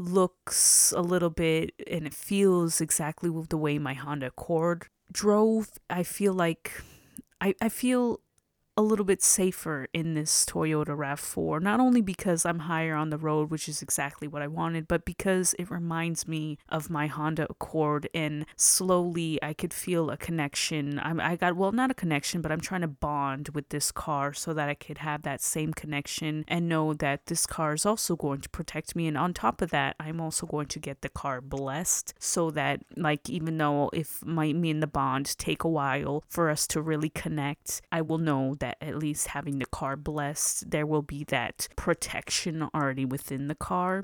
looks 0.02 0.94
a 0.96 1.02
little 1.02 1.30
bit 1.30 1.74
and 1.88 2.06
it 2.06 2.14
feels 2.14 2.82
exactly 2.82 3.30
the 3.50 3.58
way 3.58 3.80
my 3.80 3.94
Honda 3.94 4.28
Accord 4.28 4.88
drove. 5.12 5.70
I 5.90 6.04
feel 6.04 6.34
like 6.34 6.82
I, 7.40 7.56
I 7.62 7.70
feel 7.70 8.20
a 8.82 8.84
little 8.84 9.06
bit 9.06 9.22
safer 9.22 9.88
in 9.94 10.16
this 10.16 10.44
Toyota 10.44 10.98
RAV4, 10.98 11.62
not 11.62 11.80
only 11.80 12.02
because 12.02 12.48
I'm 12.48 12.60
higher 12.60 12.96
on 12.96 13.12
the 13.12 13.18
road, 13.18 13.52
which 13.52 13.70
is 13.70 13.84
exactly 13.84 14.28
what 14.28 14.42
I 14.42 14.48
wanted, 14.48 14.88
but 14.88 15.06
because 15.06 15.54
it 15.60 15.70
reminds 15.70 16.28
me 16.28 16.58
of 16.68 16.90
my 16.90 17.06
Honda 17.06 17.46
Accord 17.48 18.10
and 18.16 18.46
slowly 18.56 19.38
I 19.44 19.54
could 19.54 19.72
feel 19.72 20.10
a 20.10 20.18
connection. 20.18 21.00
I'm, 21.04 21.20
I 21.20 21.36
got, 21.36 21.56
well, 21.56 21.72
not 21.72 21.92
a 21.92 21.94
connection, 21.94 22.42
but 22.42 22.52
I'm 22.52 22.60
trying 22.60 22.82
to 22.82 22.88
bond 22.88 23.50
with 23.50 23.70
this 23.70 23.92
car 23.92 24.34
so 24.34 24.52
that 24.56 24.68
I 24.68 24.74
could 24.74 24.98
have 24.98 25.22
that 25.22 25.42
same 25.42 25.74
connection 25.74 26.44
and 26.48 26.68
know 26.68 26.96
that 26.96 27.28
this 27.28 27.46
car 27.46 27.76
is 27.76 27.86
also 27.86 28.16
going 28.16 28.42
to 28.42 28.50
protect 28.50 28.96
me. 28.96 29.08
And 29.08 29.18
on 29.18 29.36
top 29.36 29.62
of 29.62 29.70
that, 29.70 29.96
I'm 30.00 30.20
also 30.20 30.48
going 30.48 30.68
to 30.68 30.80
get 30.80 31.02
the 31.02 31.10
car 31.10 31.40
blessed 31.40 32.16
so 32.18 32.50
that, 32.52 32.82
like, 32.98 33.30
even 33.30 33.60
though 33.60 33.92
if 33.94 34.26
my, 34.26 34.54
me 34.54 34.72
and 34.72 34.82
the 34.82 34.88
bond 34.88 35.38
take 35.38 35.64
a 35.64 35.70
while 35.70 36.24
for 36.28 36.50
us 36.50 36.66
to 36.68 36.82
really 36.82 37.10
connect, 37.10 37.82
I 37.92 38.02
will 38.02 38.18
know 38.18 38.56
that 38.56 38.71
at 38.80 38.98
least 38.98 39.28
having 39.28 39.60
the 39.60 39.66
car 39.66 39.96
blessed, 39.96 40.70
there 40.72 40.86
will 40.86 41.02
be 41.02 41.24
that 41.26 41.68
protection 41.76 42.68
already 42.74 43.06
within 43.06 43.48
the 43.48 43.56
car. 43.56 44.04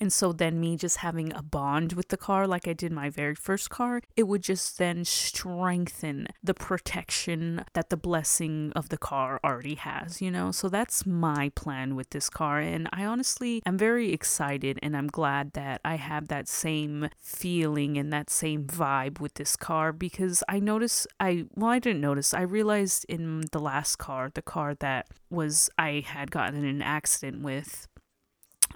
And 0.00 0.12
so 0.12 0.32
then 0.32 0.60
me 0.60 0.76
just 0.76 0.98
having 0.98 1.32
a 1.32 1.42
bond 1.42 1.92
with 1.92 2.08
the 2.08 2.16
car 2.16 2.46
like 2.46 2.66
I 2.66 2.72
did 2.72 2.92
my 2.92 3.10
very 3.10 3.34
first 3.34 3.70
car, 3.70 4.00
it 4.16 4.24
would 4.24 4.42
just 4.42 4.78
then 4.78 5.04
strengthen 5.04 6.28
the 6.42 6.54
protection 6.54 7.64
that 7.74 7.90
the 7.90 7.96
blessing 7.96 8.72
of 8.74 8.88
the 8.88 8.98
car 8.98 9.40
already 9.44 9.76
has, 9.76 10.20
you 10.20 10.30
know? 10.30 10.50
So 10.50 10.68
that's 10.68 11.06
my 11.06 11.50
plan 11.54 11.94
with 11.94 12.10
this 12.10 12.28
car 12.28 12.58
and 12.58 12.88
I 12.92 13.04
honestly 13.04 13.62
am 13.64 13.78
very 13.78 14.12
excited 14.12 14.78
and 14.82 14.96
I'm 14.96 15.06
glad 15.06 15.52
that 15.52 15.80
I 15.84 15.96
have 15.96 16.28
that 16.28 16.48
same 16.48 17.08
feeling 17.18 17.96
and 17.96 18.12
that 18.12 18.30
same 18.30 18.64
vibe 18.64 19.20
with 19.20 19.34
this 19.34 19.56
car 19.56 19.92
because 19.92 20.42
I 20.48 20.58
noticed 20.58 21.06
I 21.20 21.46
well 21.54 21.70
I 21.70 21.78
didn't 21.78 22.00
notice. 22.00 22.34
I 22.34 22.42
realized 22.42 23.04
in 23.08 23.44
the 23.52 23.60
last 23.60 23.96
car, 23.96 24.30
the 24.32 24.42
car 24.42 24.74
that 24.76 25.08
was 25.30 25.70
I 25.78 26.04
had 26.06 26.30
gotten 26.30 26.58
in 26.58 26.64
an 26.64 26.82
accident 26.82 27.42
with 27.42 27.88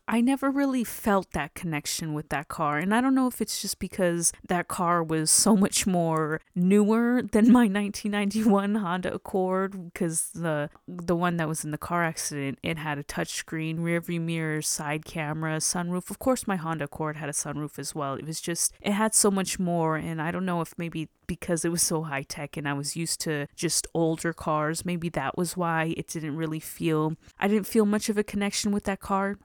I 0.08 0.20
never 0.20 0.50
really 0.50 0.84
felt 0.84 1.32
that 1.32 1.54
connection 1.54 2.14
with 2.14 2.28
that 2.28 2.46
car. 2.46 2.78
And 2.78 2.94
I 2.94 3.00
don't 3.00 3.14
know 3.14 3.26
if 3.26 3.40
it's 3.40 3.60
just 3.60 3.80
because 3.80 4.32
that 4.48 4.68
car 4.68 5.02
was 5.02 5.30
so 5.32 5.56
much 5.56 5.84
more 5.86 6.40
newer 6.54 7.22
than 7.22 7.50
my 7.50 7.66
1991 7.66 8.76
Honda 8.76 9.12
Accord 9.12 9.92
because 9.92 10.30
the 10.32 10.70
the 10.86 11.16
one 11.16 11.38
that 11.38 11.48
was 11.48 11.64
in 11.64 11.72
the 11.72 11.78
car 11.78 12.04
accident, 12.04 12.58
it 12.62 12.78
had 12.78 12.98
a 12.98 13.02
touchscreen, 13.02 13.82
rear 13.82 14.00
view 14.00 14.20
mirror, 14.20 14.62
side 14.62 15.04
camera, 15.04 15.56
sunroof. 15.56 16.08
Of 16.08 16.20
course 16.20 16.46
my 16.46 16.56
Honda 16.56 16.84
Accord 16.84 17.16
had 17.16 17.28
a 17.28 17.32
sunroof 17.32 17.78
as 17.78 17.94
well. 17.94 18.14
It 18.14 18.26
was 18.26 18.40
just 18.40 18.72
it 18.80 18.92
had 18.92 19.12
so 19.12 19.30
much 19.30 19.58
more 19.58 19.96
and 19.96 20.22
I 20.22 20.30
don't 20.30 20.46
know 20.46 20.60
if 20.60 20.72
maybe 20.78 21.08
because 21.26 21.64
it 21.64 21.72
was 21.72 21.82
so 21.82 22.04
high 22.04 22.22
tech 22.22 22.56
and 22.56 22.68
I 22.68 22.75
was 22.75 22.94
used 22.94 23.20
to 23.22 23.48
just 23.56 23.88
older 23.92 24.32
cars, 24.32 24.84
maybe 24.84 25.08
that 25.10 25.36
was 25.36 25.56
why 25.56 25.94
it 25.96 26.06
didn't 26.06 26.36
really 26.36 26.60
feel 26.60 27.16
I 27.40 27.48
didn't 27.48 27.66
feel 27.66 27.86
much 27.86 28.08
of 28.08 28.16
a 28.16 28.22
connection 28.22 28.70
with 28.70 28.84
that 28.84 29.00
car 29.00 29.38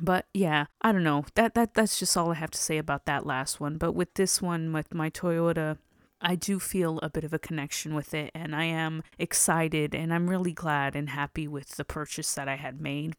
but 0.00 0.26
yeah 0.34 0.66
i 0.82 0.92
don't 0.92 1.04
know. 1.04 1.24
That 1.34 1.54
that 1.54 1.74
that's 1.74 1.98
just 1.98 2.16
all 2.16 2.30
i 2.30 2.34
have 2.34 2.50
to 2.50 2.58
say 2.58 2.78
about 2.78 3.06
that 3.06 3.26
last 3.26 3.60
one. 3.60 3.78
But 3.78 3.92
with 3.92 4.14
this 4.14 4.40
one 4.42 4.72
with 4.72 4.94
my 4.94 5.10
toyota 5.10 5.78
I 6.20 6.34
do 6.34 6.58
feel 6.58 6.98
a 7.02 7.10
bit 7.10 7.24
of 7.24 7.32
a 7.34 7.38
connection 7.38 7.94
with 7.94 8.14
it, 8.14 8.30
and 8.34 8.56
I 8.56 8.64
am 8.64 9.02
excited 9.18 9.94
and 9.94 10.12
I'm 10.14 10.30
really 10.30 10.52
glad 10.52 10.96
and 10.96 11.10
happy 11.10 11.46
with 11.46 11.76
the 11.76 11.84
purchase 11.84 12.34
that 12.34 12.48
I 12.48 12.56
had 12.56 12.80
made. 12.80 13.14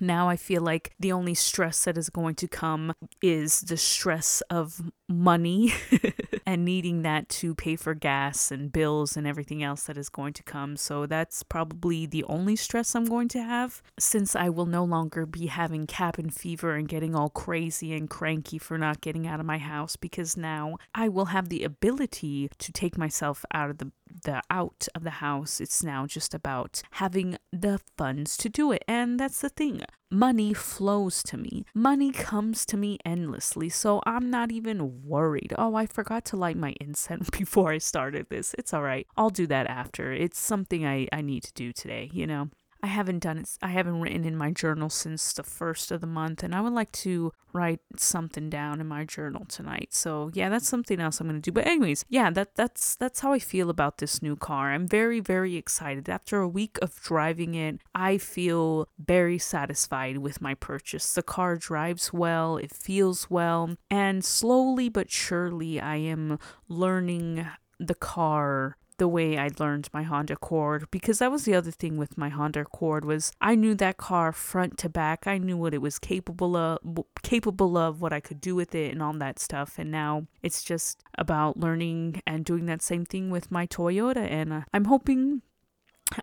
Now 0.00 0.28
I 0.28 0.36
feel 0.36 0.60
like 0.60 0.92
the 0.98 1.12
only 1.12 1.34
stress 1.34 1.84
that 1.84 1.96
is 1.96 2.10
going 2.10 2.34
to 2.36 2.48
come 2.48 2.94
is 3.22 3.60
the 3.60 3.76
stress 3.76 4.42
of 4.50 4.90
money 5.08 5.72
and 6.46 6.64
needing 6.64 7.02
that 7.02 7.28
to 7.28 7.54
pay 7.54 7.76
for 7.76 7.94
gas 7.94 8.50
and 8.50 8.72
bills 8.72 9.16
and 9.16 9.26
everything 9.26 9.62
else 9.62 9.84
that 9.84 9.96
is 9.96 10.08
going 10.08 10.32
to 10.34 10.42
come. 10.42 10.76
So 10.76 11.06
that's 11.06 11.42
probably 11.42 12.06
the 12.06 12.24
only 12.24 12.56
stress 12.56 12.94
I'm 12.94 13.04
going 13.04 13.28
to 13.28 13.42
have 13.42 13.82
since 13.98 14.36
I 14.36 14.48
will 14.48 14.66
no 14.66 14.84
longer 14.84 15.26
be 15.26 15.46
having 15.46 15.86
cabin 15.86 16.30
fever 16.30 16.74
and 16.74 16.88
getting 16.88 17.14
all 17.14 17.30
crazy 17.30 17.92
and 17.94 18.08
cranky 18.08 18.58
for 18.58 18.78
not 18.78 19.00
getting 19.00 19.26
out 19.26 19.40
of 19.40 19.46
my 19.46 19.58
house 19.58 19.96
because 19.96 20.36
now 20.36 20.76
I 20.94 21.08
will 21.08 21.26
have 21.26 21.48
the 21.48 21.64
ability 21.64 22.50
to 22.58 22.72
take 22.72 22.98
myself 22.98 23.44
out 23.52 23.70
of 23.70 23.78
the 23.78 23.92
the 24.22 24.42
out 24.50 24.86
of 24.94 25.02
the 25.02 25.10
house. 25.10 25.60
It's 25.60 25.82
now 25.82 26.06
just 26.06 26.34
about 26.34 26.82
having 26.92 27.36
the 27.52 27.80
funds 27.96 28.36
to 28.38 28.48
do 28.48 28.72
it. 28.72 28.84
And 28.86 29.18
that's 29.18 29.40
the 29.40 29.48
thing. 29.48 29.82
Money 30.10 30.54
flows 30.54 31.22
to 31.24 31.36
me. 31.36 31.64
Money 31.74 32.12
comes 32.12 32.64
to 32.66 32.76
me 32.76 32.98
endlessly. 33.04 33.68
So 33.68 34.00
I'm 34.06 34.30
not 34.30 34.52
even 34.52 35.02
worried. 35.04 35.52
Oh, 35.58 35.74
I 35.74 35.86
forgot 35.86 36.24
to 36.26 36.36
light 36.36 36.56
my 36.56 36.74
incense 36.80 37.30
before 37.38 37.72
I 37.72 37.78
started 37.78 38.26
this. 38.30 38.54
It's 38.58 38.72
all 38.72 38.82
right. 38.82 39.06
I'll 39.16 39.30
do 39.30 39.46
that 39.48 39.66
after. 39.66 40.12
It's 40.12 40.38
something 40.38 40.86
I, 40.86 41.08
I 41.12 41.20
need 41.20 41.42
to 41.44 41.52
do 41.52 41.72
today, 41.72 42.10
you 42.12 42.26
know? 42.26 42.50
I 42.84 42.88
haven't 42.88 43.20
done 43.20 43.38
it. 43.38 43.48
I 43.62 43.68
haven't 43.68 44.02
written 44.02 44.26
in 44.26 44.36
my 44.36 44.50
journal 44.50 44.90
since 44.90 45.32
the 45.32 45.42
first 45.42 45.90
of 45.90 46.02
the 46.02 46.06
month, 46.06 46.42
and 46.42 46.54
I 46.54 46.60
would 46.60 46.74
like 46.74 46.92
to 46.92 47.32
write 47.54 47.80
something 47.96 48.50
down 48.50 48.78
in 48.78 48.86
my 48.86 49.06
journal 49.06 49.46
tonight. 49.46 49.94
So 49.94 50.30
yeah, 50.34 50.50
that's 50.50 50.68
something 50.68 51.00
else 51.00 51.18
I'm 51.18 51.28
gonna 51.28 51.40
do. 51.40 51.50
But 51.50 51.66
anyways, 51.66 52.04
yeah, 52.10 52.28
that 52.32 52.56
that's 52.56 52.94
that's 52.94 53.20
how 53.20 53.32
I 53.32 53.38
feel 53.38 53.70
about 53.70 53.96
this 53.98 54.20
new 54.20 54.36
car. 54.36 54.70
I'm 54.74 54.86
very 54.86 55.20
very 55.20 55.56
excited. 55.56 56.10
After 56.10 56.40
a 56.40 56.46
week 56.46 56.76
of 56.82 57.00
driving 57.00 57.54
it, 57.54 57.80
I 57.94 58.18
feel 58.18 58.86
very 58.98 59.38
satisfied 59.38 60.18
with 60.18 60.42
my 60.42 60.52
purchase. 60.52 61.10
The 61.14 61.22
car 61.22 61.56
drives 61.56 62.12
well, 62.12 62.58
it 62.58 62.70
feels 62.70 63.30
well, 63.30 63.76
and 63.90 64.22
slowly 64.22 64.90
but 64.90 65.10
surely, 65.10 65.80
I 65.80 65.96
am 65.96 66.38
learning 66.68 67.46
the 67.80 67.94
car 67.94 68.76
the 68.98 69.08
way 69.08 69.38
I 69.38 69.50
learned 69.58 69.88
my 69.92 70.02
Honda 70.02 70.34
Accord 70.34 70.90
because 70.90 71.18
that 71.18 71.30
was 71.30 71.44
the 71.44 71.54
other 71.54 71.70
thing 71.70 71.96
with 71.96 72.16
my 72.16 72.28
Honda 72.28 72.60
Accord 72.60 73.04
was 73.04 73.32
I 73.40 73.54
knew 73.54 73.74
that 73.76 73.96
car 73.96 74.32
front 74.32 74.78
to 74.78 74.88
back. 74.88 75.26
I 75.26 75.38
knew 75.38 75.56
what 75.56 75.74
it 75.74 75.82
was 75.82 75.98
capable 75.98 76.56
of 76.56 76.78
capable 77.22 77.76
of 77.76 78.00
what 78.00 78.12
I 78.12 78.20
could 78.20 78.40
do 78.40 78.54
with 78.54 78.74
it 78.74 78.92
and 78.92 79.02
all 79.02 79.12
that 79.14 79.38
stuff 79.38 79.78
and 79.78 79.90
now 79.90 80.26
it's 80.42 80.62
just 80.62 81.02
about 81.16 81.56
learning 81.56 82.22
and 82.26 82.44
doing 82.44 82.66
that 82.66 82.82
same 82.82 83.04
thing 83.04 83.30
with 83.30 83.50
my 83.50 83.66
Toyota 83.66 84.30
and 84.30 84.52
uh, 84.52 84.60
I'm 84.72 84.86
hoping 84.86 85.42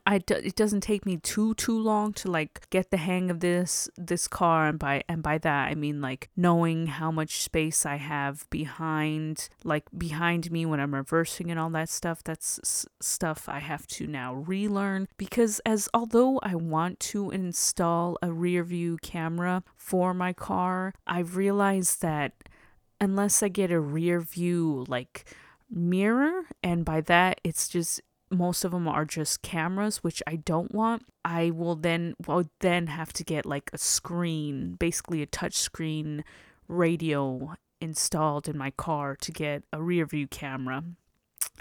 I 0.05 0.19
d- 0.19 0.35
it 0.35 0.55
doesn't 0.55 0.81
take 0.81 1.05
me 1.05 1.17
too 1.17 1.53
too 1.55 1.77
long 1.77 2.13
to 2.13 2.29
like 2.29 2.69
get 2.69 2.91
the 2.91 2.97
hang 2.97 3.29
of 3.29 3.39
this 3.39 3.89
this 3.97 4.27
car 4.27 4.67
and 4.67 4.79
by 4.79 5.03
and 5.09 5.21
by 5.23 5.37
that 5.39 5.69
I 5.69 5.75
mean 5.75 6.01
like 6.01 6.29
knowing 6.37 6.87
how 6.87 7.11
much 7.11 7.41
space 7.41 7.85
I 7.85 7.95
have 7.95 8.49
behind 8.49 9.49
like 9.63 9.85
behind 9.97 10.51
me 10.51 10.65
when 10.65 10.79
I'm 10.79 10.93
reversing 10.95 11.51
and 11.51 11.59
all 11.59 11.69
that 11.71 11.89
stuff 11.89 12.23
that's 12.23 12.59
s- 12.59 12.85
stuff 13.01 13.49
I 13.49 13.59
have 13.59 13.87
to 13.87 14.07
now 14.07 14.33
relearn. 14.35 15.07
Because 15.17 15.59
as 15.65 15.89
although 15.93 16.39
I 16.43 16.55
want 16.55 16.99
to 17.11 17.31
install 17.31 18.17
a 18.21 18.31
rear 18.31 18.63
view 18.63 18.97
camera 19.01 19.63
for 19.75 20.13
my 20.13 20.31
car 20.33 20.93
I've 21.07 21.35
realized 21.35 22.01
that 22.01 22.33
unless 22.99 23.41
I 23.41 23.47
get 23.49 23.71
a 23.71 23.79
rear 23.79 24.21
view 24.21 24.85
like 24.87 25.25
mirror 25.69 26.43
and 26.61 26.85
by 26.85 27.01
that 27.01 27.41
it's 27.43 27.67
just 27.67 28.01
most 28.31 28.63
of 28.63 28.71
them 28.71 28.87
are 28.87 29.05
just 29.05 29.41
cameras 29.41 29.97
which 29.97 30.23
i 30.25 30.35
don't 30.35 30.73
want 30.73 31.03
i 31.25 31.51
will 31.51 31.75
then 31.75 32.13
will 32.25 32.45
then 32.59 32.87
have 32.87 33.11
to 33.13 33.23
get 33.23 33.45
like 33.45 33.69
a 33.73 33.77
screen 33.77 34.75
basically 34.79 35.21
a 35.21 35.25
touch 35.25 35.55
screen 35.55 36.23
radio 36.67 37.55
installed 37.79 38.47
in 38.47 38.57
my 38.57 38.71
car 38.71 39.15
to 39.15 39.31
get 39.31 39.63
a 39.73 39.81
rear 39.81 40.05
view 40.05 40.27
camera 40.27 40.83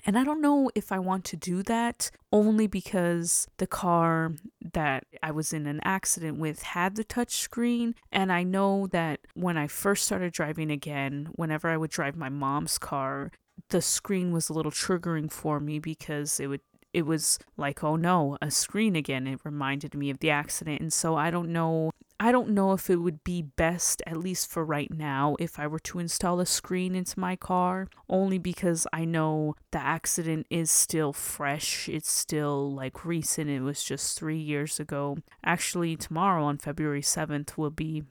and 0.07 0.19
I 0.19 0.25
don't 0.25 0.41
know 0.41 0.71
if 0.75 0.93
I 0.93 0.99
want 0.99 1.25
to 1.27 1.37
do 1.37 1.63
that 1.65 2.11
only 2.33 2.67
because 2.67 3.49
the 3.59 3.67
car 3.67 4.33
that 4.73 5.05
I 5.23 5.31
was 5.31 5.53
in 5.53 5.67
an 5.67 5.81
accident 5.85 6.39
with 6.39 6.63
had 6.63 6.97
the 6.97 7.05
touch 7.05 7.33
screen. 7.33 7.95
And 8.11 8.33
I 8.33 8.43
know 8.43 8.87
that 8.89 9.21
when 9.35 9.59
I 9.59 9.67
first 9.67 10.05
started 10.05 10.33
driving 10.33 10.71
again, 10.71 11.29
whenever 11.35 11.69
I 11.69 11.77
would 11.77 11.91
drive 11.91 12.17
my 12.17 12.29
mom's 12.29 12.79
car, 12.79 13.31
the 13.69 13.83
screen 13.83 14.33
was 14.33 14.49
a 14.49 14.53
little 14.53 14.73
triggering 14.73 15.31
for 15.31 15.61
me 15.61 15.79
because 15.79 16.41
it 16.41 16.47
would 16.47 16.61
it 16.93 17.07
was 17.07 17.39
like 17.57 17.85
oh 17.85 17.97
no 17.97 18.37
a 18.43 18.51
screen 18.51 18.97
again. 18.97 19.27
It 19.27 19.41
reminded 19.45 19.95
me 19.95 20.11
of 20.11 20.19
the 20.19 20.31
accident. 20.31 20.81
And 20.81 20.93
so 20.93 21.15
i 21.17 21.31
don't 21.31 21.53
know 21.53 21.91
i 22.19 22.33
don't 22.33 22.51
know 22.51 22.73
if 22.73 22.91
it 22.91 22.97
would 22.97 23.25
be 23.25 23.41
best 23.43 24.03
at 24.07 24.17
least 24.17 24.51
for 24.51 24.63
right 24.65 24.93
now 24.93 25.37
if 25.39 25.59
i 25.59 25.67
were 25.67 25.79
to 25.79 25.99
install 25.99 26.39
a 26.41 26.45
screen 26.45 26.95
into 26.95 27.19
my 27.19 27.35
car 27.35 27.87
only 28.11 28.37
because 28.37 28.87
i 28.93 29.05
know 29.05 29.55
the 29.71 29.79
accident 29.79 30.47
is 30.51 30.71
still 30.71 31.13
fresh. 31.13 31.89
It's 31.89 32.11
still 32.11 32.75
like 32.75 33.05
recent. 33.05 33.49
It 33.49 33.61
was 33.61 33.83
just 33.83 34.19
3 34.19 34.37
years 34.37 34.81
ago. 34.81 35.19
Actually 35.45 35.97
tomorrow 35.97 36.43
on 36.45 36.59
february 36.59 37.03
7th 37.03 37.57
will 37.57 37.71
be 37.71 38.03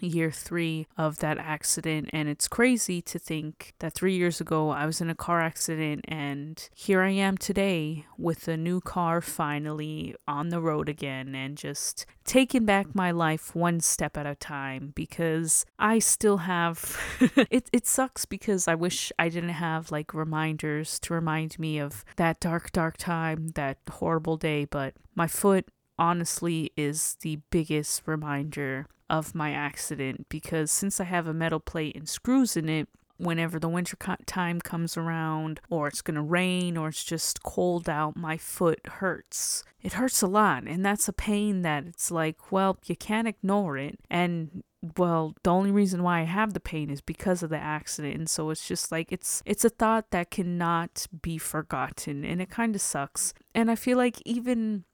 year 0.00 0.30
three 0.30 0.86
of 0.96 1.18
that 1.18 1.38
accident. 1.38 2.10
And 2.12 2.28
it's 2.28 2.48
crazy 2.48 3.00
to 3.02 3.18
think 3.18 3.74
that 3.78 3.94
three 3.94 4.16
years 4.16 4.40
ago 4.40 4.70
I 4.70 4.86
was 4.86 5.00
in 5.00 5.10
a 5.10 5.14
car 5.14 5.40
accident, 5.40 6.04
and 6.08 6.68
here 6.74 7.02
I 7.02 7.10
am 7.10 7.36
today 7.36 8.06
with 8.18 8.48
a 8.48 8.56
new 8.56 8.80
car 8.80 9.20
finally 9.20 10.14
on 10.26 10.48
the 10.48 10.60
road 10.60 10.88
again 10.88 11.34
and 11.34 11.56
just 11.56 12.06
taking 12.24 12.64
back 12.64 12.94
my 12.94 13.10
life 13.10 13.54
one 13.54 13.80
step 13.80 14.16
at 14.16 14.26
a 14.26 14.34
time 14.34 14.92
because 14.94 15.64
I 15.78 15.98
still 15.98 16.38
have 16.38 16.98
it 17.50 17.70
it 17.72 17.86
sucks 17.86 18.24
because 18.24 18.68
I 18.68 18.74
wish 18.74 19.12
I 19.18 19.28
didn't 19.28 19.50
have 19.50 19.92
like 19.92 20.12
reminders 20.12 20.98
to 21.00 21.14
remind 21.14 21.58
me 21.58 21.78
of 21.78 22.04
that 22.16 22.40
dark 22.40 22.72
dark 22.72 22.96
time, 22.96 23.48
that 23.54 23.78
horrible 23.90 24.36
day, 24.36 24.64
but 24.64 24.94
my 25.14 25.26
foot 25.26 25.66
honestly 25.98 26.72
is 26.76 27.16
the 27.20 27.40
biggest 27.50 28.02
reminder 28.06 28.86
of 29.08 29.34
my 29.34 29.52
accident 29.52 30.26
because 30.28 30.70
since 30.70 31.00
I 31.00 31.04
have 31.04 31.26
a 31.26 31.34
metal 31.34 31.60
plate 31.60 31.96
and 31.96 32.08
screws 32.08 32.56
in 32.56 32.68
it, 32.68 32.88
whenever 33.18 33.58
the 33.58 33.68
winter 33.68 33.96
time 34.26 34.60
comes 34.60 34.96
around 34.96 35.60
or 35.70 35.88
it's 35.88 36.02
going 36.02 36.16
to 36.16 36.22
rain 36.22 36.76
or 36.76 36.88
it's 36.88 37.04
just 37.04 37.42
cold 37.42 37.88
out, 37.88 38.16
my 38.16 38.36
foot 38.36 38.80
hurts. 38.86 39.64
It 39.82 39.94
hurts 39.94 40.20
a 40.22 40.26
lot, 40.26 40.64
and 40.64 40.84
that's 40.84 41.08
a 41.08 41.12
pain 41.12 41.62
that 41.62 41.86
it's 41.86 42.10
like, 42.10 42.50
well, 42.50 42.78
you 42.86 42.96
can't 42.96 43.28
ignore 43.28 43.78
it. 43.78 44.00
And 44.10 44.64
well, 44.96 45.34
the 45.42 45.50
only 45.50 45.70
reason 45.70 46.02
why 46.02 46.20
I 46.20 46.24
have 46.24 46.52
the 46.52 46.60
pain 46.60 46.90
is 46.90 47.00
because 47.00 47.42
of 47.42 47.50
the 47.50 47.58
accident. 47.58 48.14
And 48.16 48.28
so 48.28 48.50
it's 48.50 48.66
just 48.66 48.92
like 48.92 49.10
it's 49.10 49.42
it's 49.46 49.64
a 49.64 49.70
thought 49.70 50.10
that 50.10 50.30
cannot 50.30 51.06
be 51.22 51.38
forgotten 51.38 52.24
and 52.24 52.40
it 52.40 52.50
kind 52.50 52.74
of 52.74 52.80
sucks. 52.80 53.32
And 53.54 53.70
I 53.70 53.74
feel 53.74 53.96
like 53.96 54.20
even 54.24 54.84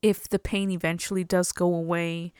if 0.00 0.28
the 0.28 0.38
pain 0.38 0.70
eventually 0.70 1.24
does 1.24 1.52
go 1.52 1.74
away, 1.74 2.32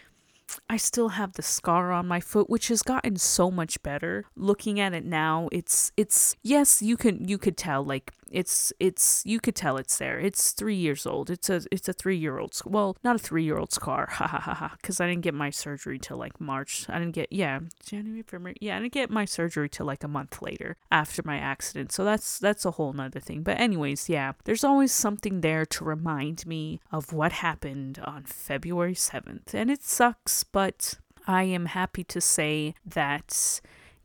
I 0.68 0.76
still 0.76 1.10
have 1.10 1.32
the 1.34 1.42
scar 1.42 1.92
on 1.92 2.06
my 2.06 2.20
foot 2.20 2.50
which 2.50 2.68
has 2.68 2.82
gotten 2.82 3.16
so 3.16 3.50
much 3.50 3.82
better. 3.82 4.24
Looking 4.36 4.80
at 4.80 4.92
it 4.92 5.04
now, 5.04 5.48
it's 5.52 5.92
it's 5.96 6.36
yes, 6.42 6.82
you 6.82 6.96
can 6.96 7.26
you 7.26 7.38
could 7.38 7.56
tell 7.56 7.84
like 7.84 8.12
it's 8.32 8.72
it's 8.80 9.22
you 9.24 9.40
could 9.40 9.54
tell 9.54 9.76
it's 9.76 9.98
there. 9.98 10.18
It's 10.18 10.52
3 10.52 10.74
years 10.74 11.06
old. 11.06 11.30
It's 11.30 11.48
a 11.50 11.62
it's 11.70 11.88
a 11.88 11.94
3-year-old 11.94 12.60
well, 12.64 12.96
not 13.04 13.16
a 13.16 13.18
3-year-old 13.18 13.72
scar. 13.72 14.08
Ha 14.10 14.26
ha 14.26 14.38
ha 14.38 14.54
ha 14.54 14.76
cuz 14.82 15.00
I 15.00 15.08
didn't 15.08 15.22
get 15.22 15.34
my 15.34 15.50
surgery 15.50 15.98
till 15.98 16.16
like 16.16 16.40
March. 16.40 16.86
I 16.88 16.98
didn't 16.98 17.14
get 17.14 17.32
yeah, 17.32 17.60
January 17.84 18.22
February. 18.22 18.56
Yeah, 18.60 18.76
I 18.76 18.80
didn't 18.80 18.92
get 18.92 19.10
my 19.10 19.24
surgery 19.24 19.68
till 19.68 19.86
like 19.86 20.04
a 20.04 20.08
month 20.08 20.42
later 20.42 20.76
after 20.90 21.22
my 21.24 21.38
accident. 21.38 21.92
So 21.92 22.04
that's 22.04 22.38
that's 22.38 22.64
a 22.64 22.72
whole 22.72 22.92
nother 22.92 23.20
thing. 23.20 23.42
But 23.42 23.60
anyways, 23.60 24.08
yeah, 24.08 24.32
there's 24.44 24.64
always 24.64 24.92
something 24.92 25.40
there 25.40 25.66
to 25.66 25.84
remind 25.84 26.46
me 26.46 26.80
of 26.90 27.12
what 27.12 27.32
happened 27.32 27.98
on 28.04 28.24
February 28.24 28.94
7th. 28.94 29.54
And 29.54 29.70
it 29.70 29.82
sucks, 29.82 30.44
but 30.44 30.94
I 31.26 31.44
am 31.44 31.66
happy 31.66 32.04
to 32.04 32.20
say 32.20 32.74
that 32.84 33.60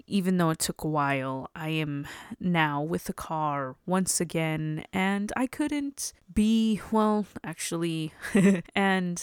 even 0.08 0.38
though 0.38 0.50
it 0.50 0.60
took 0.60 0.84
a 0.84 0.88
while, 0.88 1.50
I 1.54 1.70
am 1.70 2.08
now 2.40 2.82
with 2.82 3.10
a 3.10 3.14
car 3.14 3.76
once 3.86 4.22
again, 4.22 4.86
and 4.94 5.34
I 5.36 5.48
couldn't 5.48 6.14
be, 6.34 6.82
well, 6.92 7.26
actually, 7.44 8.14
and 8.76 9.22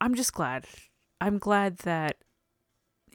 I'm 0.00 0.14
just 0.14 0.34
glad. 0.34 0.66
I'm 1.20 1.38
glad 1.38 1.78
that 1.78 2.18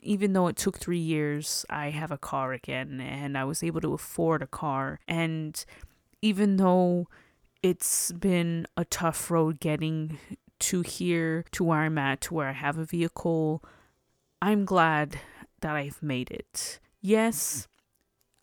even 0.02 0.32
though 0.32 0.48
it 0.48 0.56
took 0.56 0.78
three 0.78 0.98
years, 0.98 1.64
I 1.70 1.90
have 1.90 2.10
a 2.10 2.18
car 2.18 2.52
again, 2.52 3.00
and 3.00 3.38
I 3.38 3.44
was 3.44 3.62
able 3.62 3.80
to 3.82 3.94
afford 3.94 4.42
a 4.42 4.46
car. 4.48 4.98
And 5.06 5.64
even 6.20 6.56
though 6.56 7.06
it's 7.62 8.10
been 8.12 8.66
a 8.76 8.84
tough 8.84 9.30
road 9.30 9.60
getting 9.60 10.18
to 10.58 10.82
here, 10.82 11.44
to 11.52 11.62
where 11.62 11.80
I'm 11.80 11.96
at, 11.96 12.20
to 12.22 12.34
where 12.34 12.48
I 12.48 12.52
have 12.52 12.76
a 12.76 12.84
vehicle, 12.84 13.62
I'm 14.42 14.64
glad 14.64 15.20
that 15.60 15.76
I've 15.76 16.02
made 16.02 16.30
it 16.30 16.80
yes, 17.04 17.68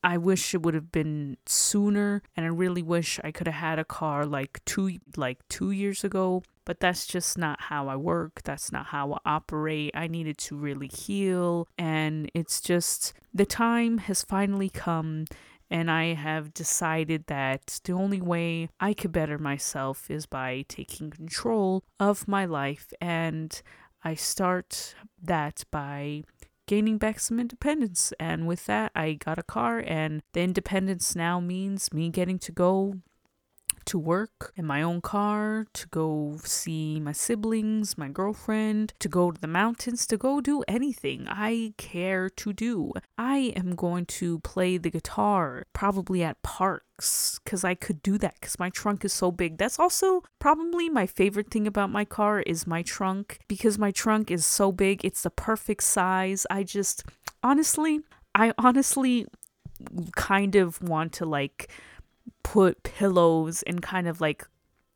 I 0.03 0.18
wish 0.18 0.53
it 0.53 0.63
would 0.63 0.74
have 0.74 0.91
been 0.91 1.38
sooner 1.46 2.22
and 2.38 2.46
I 2.46 2.50
really 2.50 2.84
wish 2.84 3.20
I 3.24 3.32
could 3.32 3.48
have 3.48 3.56
had 3.56 3.80
a 3.80 3.86
car 3.86 4.25
like 4.25 4.62
2 4.65 5.00
like 5.18 5.39
2 5.50 5.72
years 5.72 6.03
ago, 6.03 6.44
but 6.63 6.80
that's 6.80 7.06
just 7.06 7.38
not 7.38 7.62
how 7.63 7.88
I 7.88 7.96
work. 7.96 8.41
That's 8.44 8.72
not 8.72 8.88
how 8.88 9.13
I 9.13 9.18
operate. 9.25 9.91
I 9.94 10.08
needed 10.08 10.38
to 10.39 10.56
really 10.56 10.88
heal 10.88 11.68
and 11.77 12.32
it's 12.34 12.62
just 12.62 13.13
the 13.34 13.46
time 13.46 13.98
has 14.00 14.24
finally 14.24 14.70
come 14.70 15.25
and 15.70 15.89
I 15.89 16.13
have 16.13 16.53
decided 16.53 17.27
that 17.27 17.80
the 17.84 17.94
only 17.94 18.22
way 18.22 18.70
I 18.80 18.94
could 18.94 19.12
better 19.12 19.38
myself 19.38 20.10
is 20.10 20.25
by 20.25 20.65
taking 20.68 21.10
control 21.10 21.84
of 22.00 22.27
my 22.27 22.46
life 22.46 22.91
and 23.00 23.62
I 24.03 24.15
start 24.15 24.96
that 25.22 25.63
by 25.72 26.24
gaining 26.72 26.98
back 26.98 27.20
some 27.20 27.38
independence. 27.38 28.13
And 28.18 28.48
with 28.48 28.66
that, 28.68 28.94
I 28.96 29.16
got 29.16 29.38
a 29.38 29.44
car, 29.44 29.84
and 29.86 30.22
the 30.32 30.40
independence 30.40 31.18
now 31.18 31.42
means 31.42 31.92
me 31.92 32.08
getting 32.08 32.40
to 32.40 32.54
go 32.54 33.01
to 33.85 33.97
work 33.97 34.53
in 34.55 34.65
my 34.65 34.81
own 34.81 35.01
car, 35.01 35.67
to 35.74 35.87
go 35.87 36.37
see 36.44 37.00
my 37.00 37.11
siblings, 37.11 37.98
my 37.98 38.09
girlfriend, 38.09 38.94
to 39.00 39.07
go 39.07 39.31
to 39.31 39.39
the 39.39 39.48
mountains, 39.48 40.05
to 40.07 40.17
go 40.17 40.41
do 40.41 40.63
anything 40.67 41.27
I 41.27 41.74
care 41.77 42.29
to 42.29 42.53
do. 42.53 42.94
I 43.17 43.53
am 43.55 43.75
going 43.75 44.05
to 44.07 44.39
play 44.39 44.77
the 44.77 44.89
guitar, 44.89 45.65
probably 45.74 46.24
at 46.24 46.41
parks, 46.41 47.39
because 47.44 47.63
I 47.63 47.75
could 47.75 48.01
do 48.03 48.17
that 48.20 48.35
because 48.39 48.59
my 48.59 48.70
trunk 48.70 49.03
is 49.03 49.13
so 49.13 49.31
big. 49.31 49.57
That's 49.57 49.79
also 49.79 50.24
probably 50.39 50.89
my 50.89 51.07
favorite 51.07 51.50
thing 51.50 51.67
about 51.67 51.89
my 51.89 52.05
car 52.05 52.41
is 52.41 52.67
my 52.67 52.81
trunk 52.81 53.39
because 53.48 53.77
my 53.77 53.91
trunk 53.91 54.31
is 54.31 54.46
so 54.46 54.72
big. 54.72 55.03
It's 55.03 55.24
the 55.24 55.29
perfect 55.29 55.83
size. 55.83 56.46
I 56.50 56.63
just, 56.63 57.03
honestly, 57.44 58.01
I 58.35 58.53
honestly 58.57 59.25
kind 60.15 60.55
of 60.55 60.81
want 60.81 61.11
to 61.13 61.25
like 61.25 61.72
put 62.44 62.84
pillows 62.84 63.64
and 63.64 63.81
kind 63.81 64.07
of 64.07 64.22
like 64.22 64.48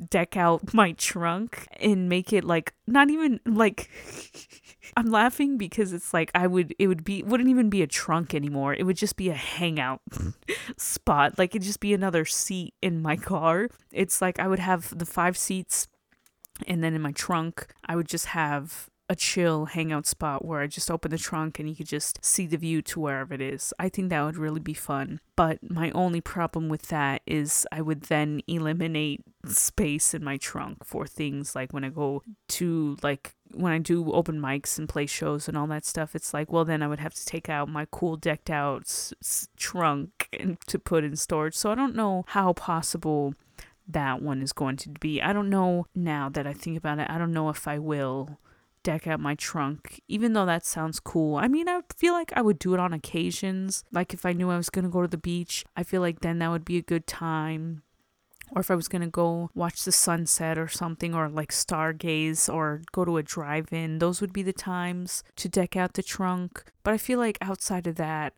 deck 0.09 0.35
out 0.35 0.73
my 0.73 0.91
trunk 0.93 1.67
and 1.79 2.09
make 2.09 2.33
it 2.33 2.43
like 2.43 2.73
not 2.87 3.09
even 3.09 3.39
like 3.45 3.89
I'm 4.97 5.07
laughing 5.07 5.57
because 5.57 5.93
it's 5.93 6.13
like 6.13 6.31
I 6.35 6.47
would 6.47 6.75
it 6.79 6.87
would 6.87 7.03
be 7.03 7.23
wouldn't 7.23 7.49
even 7.49 7.69
be 7.69 7.81
a 7.81 7.87
trunk 7.87 8.33
anymore. 8.33 8.73
It 8.73 8.83
would 8.83 8.97
just 8.97 9.15
be 9.15 9.29
a 9.29 9.35
hangout 9.35 10.01
spot. 10.77 11.37
Like 11.37 11.51
it'd 11.51 11.63
just 11.65 11.79
be 11.79 11.93
another 11.93 12.25
seat 12.25 12.73
in 12.81 13.01
my 13.01 13.15
car. 13.15 13.69
It's 13.91 14.21
like 14.21 14.39
I 14.39 14.47
would 14.47 14.59
have 14.59 14.97
the 14.97 15.05
five 15.05 15.37
seats 15.37 15.87
and 16.67 16.83
then 16.83 16.93
in 16.93 17.01
my 17.01 17.11
trunk 17.11 17.67
I 17.85 17.95
would 17.95 18.07
just 18.07 18.27
have 18.27 18.89
a 19.07 19.15
chill 19.15 19.65
hangout 19.65 20.07
spot 20.07 20.43
where 20.43 20.61
I 20.61 20.67
just 20.67 20.89
open 20.89 21.11
the 21.11 21.17
trunk 21.17 21.59
and 21.59 21.69
you 21.69 21.75
could 21.75 21.87
just 21.87 22.23
see 22.25 22.47
the 22.47 22.57
view 22.57 22.81
to 22.83 22.99
wherever 22.99 23.33
it 23.33 23.41
is. 23.41 23.73
I 23.77 23.89
think 23.89 24.09
that 24.09 24.23
would 24.23 24.37
really 24.37 24.59
be 24.59 24.73
fun. 24.73 25.19
But 25.35 25.59
my 25.69 25.91
only 25.91 26.21
problem 26.21 26.69
with 26.69 26.87
that 26.87 27.21
is 27.27 27.67
I 27.71 27.81
would 27.81 28.03
then 28.03 28.41
eliminate 28.47 29.23
space 29.45 30.13
in 30.15 30.23
my 30.23 30.37
trunk 30.37 30.83
for 30.83 31.05
things 31.05 31.55
like 31.55 31.71
when 31.71 31.83
I 31.83 31.89
go 31.89 32.23
to 32.47 32.97
like 33.03 33.35
when 33.51 33.71
I 33.71 33.77
do 33.77 34.11
open 34.11 34.41
mics 34.41 34.79
and 34.79 34.89
play 34.89 35.05
shows 35.05 35.47
and 35.47 35.55
all 35.55 35.67
that 35.67 35.85
stuff, 35.85 36.15
it's 36.15 36.33
like, 36.33 36.51
well, 36.51 36.65
then 36.65 36.81
I 36.81 36.87
would 36.87 36.99
have 36.99 37.13
to 37.13 37.25
take 37.25 37.47
out 37.47 37.69
my 37.69 37.85
cool 37.91 38.17
decked 38.17 38.49
out 38.49 38.81
s- 38.81 39.13
s- 39.21 39.47
trunk 39.55 40.27
and 40.33 40.57
to 40.67 40.79
put 40.79 41.03
in 41.03 41.15
storage. 41.15 41.53
So 41.55 41.71
I 41.71 41.75
don't 41.75 41.95
know 41.95 42.25
how 42.29 42.53
possible 42.53 43.35
that 43.87 44.21
one 44.21 44.41
is 44.41 44.51
going 44.51 44.77
to 44.77 44.89
be. 44.89 45.21
I 45.21 45.31
don't 45.31 45.49
know 45.49 45.85
now 45.93 46.27
that 46.29 46.47
I 46.47 46.53
think 46.53 46.75
about 46.75 46.97
it. 46.99 47.09
I 47.09 47.19
don't 47.19 47.31
know 47.31 47.49
if 47.49 47.67
I 47.67 47.77
will 47.77 48.39
deck 48.85 49.07
out 49.07 49.19
my 49.19 49.35
trunk, 49.35 49.99
even 50.07 50.31
though 50.33 50.45
that 50.45 50.65
sounds 50.65 51.01
cool. 51.01 51.35
I 51.35 51.49
mean, 51.49 51.67
I 51.67 51.81
feel 51.97 52.13
like 52.13 52.31
I 52.35 52.41
would 52.41 52.59
do 52.59 52.73
it 52.75 52.79
on 52.79 52.93
occasions. 52.93 53.83
Like 53.91 54.13
if 54.13 54.25
I 54.25 54.31
knew 54.31 54.51
I 54.51 54.57
was 54.57 54.69
going 54.69 54.85
to 54.85 54.91
go 54.91 55.01
to 55.01 55.07
the 55.07 55.17
beach, 55.17 55.65
I 55.75 55.83
feel 55.83 55.99
like 55.99 56.21
then 56.21 56.39
that 56.39 56.51
would 56.51 56.63
be 56.63 56.77
a 56.77 56.83
good 56.83 57.07
time. 57.07 57.81
Or 58.51 58.61
if 58.61 58.69
I 58.69 58.75
was 58.75 58.87
going 58.87 59.01
to 59.01 59.07
go 59.07 59.49
watch 59.55 59.83
the 59.83 59.91
sunset 59.91 60.59
or 60.59 60.67
something, 60.67 61.15
or 61.15 61.27
like 61.27 61.51
stargaze, 61.51 62.47
or 62.47 62.83
go 62.91 63.03
to 63.03 63.17
a 63.17 63.23
drive 63.23 63.73
in, 63.73 63.97
those 63.97 64.21
would 64.21 64.31
be 64.31 64.43
the 64.43 64.53
times 64.53 65.23
to 65.37 65.49
deck 65.49 65.75
out 65.75 65.95
the 65.95 66.03
trunk. 66.03 66.63
But 66.83 66.93
I 66.93 66.99
feel 66.99 67.17
like 67.17 67.39
outside 67.41 67.87
of 67.87 67.95
that, 67.95 68.35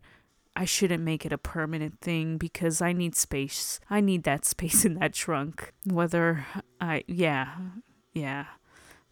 I 0.56 0.64
shouldn't 0.64 1.04
make 1.04 1.26
it 1.26 1.34
a 1.34 1.38
permanent 1.38 2.00
thing 2.00 2.38
because 2.38 2.82
I 2.82 2.94
need 2.94 3.18
space. 3.18 3.82
I 3.90 4.00
need 4.00 4.24
that 4.24 4.46
space 4.54 4.86
in 4.86 4.96
that 4.96 5.14
trunk. 5.14 5.74
Whether 5.86 6.46
I, 6.80 7.04
yeah, 7.06 7.56
yeah. 8.14 8.46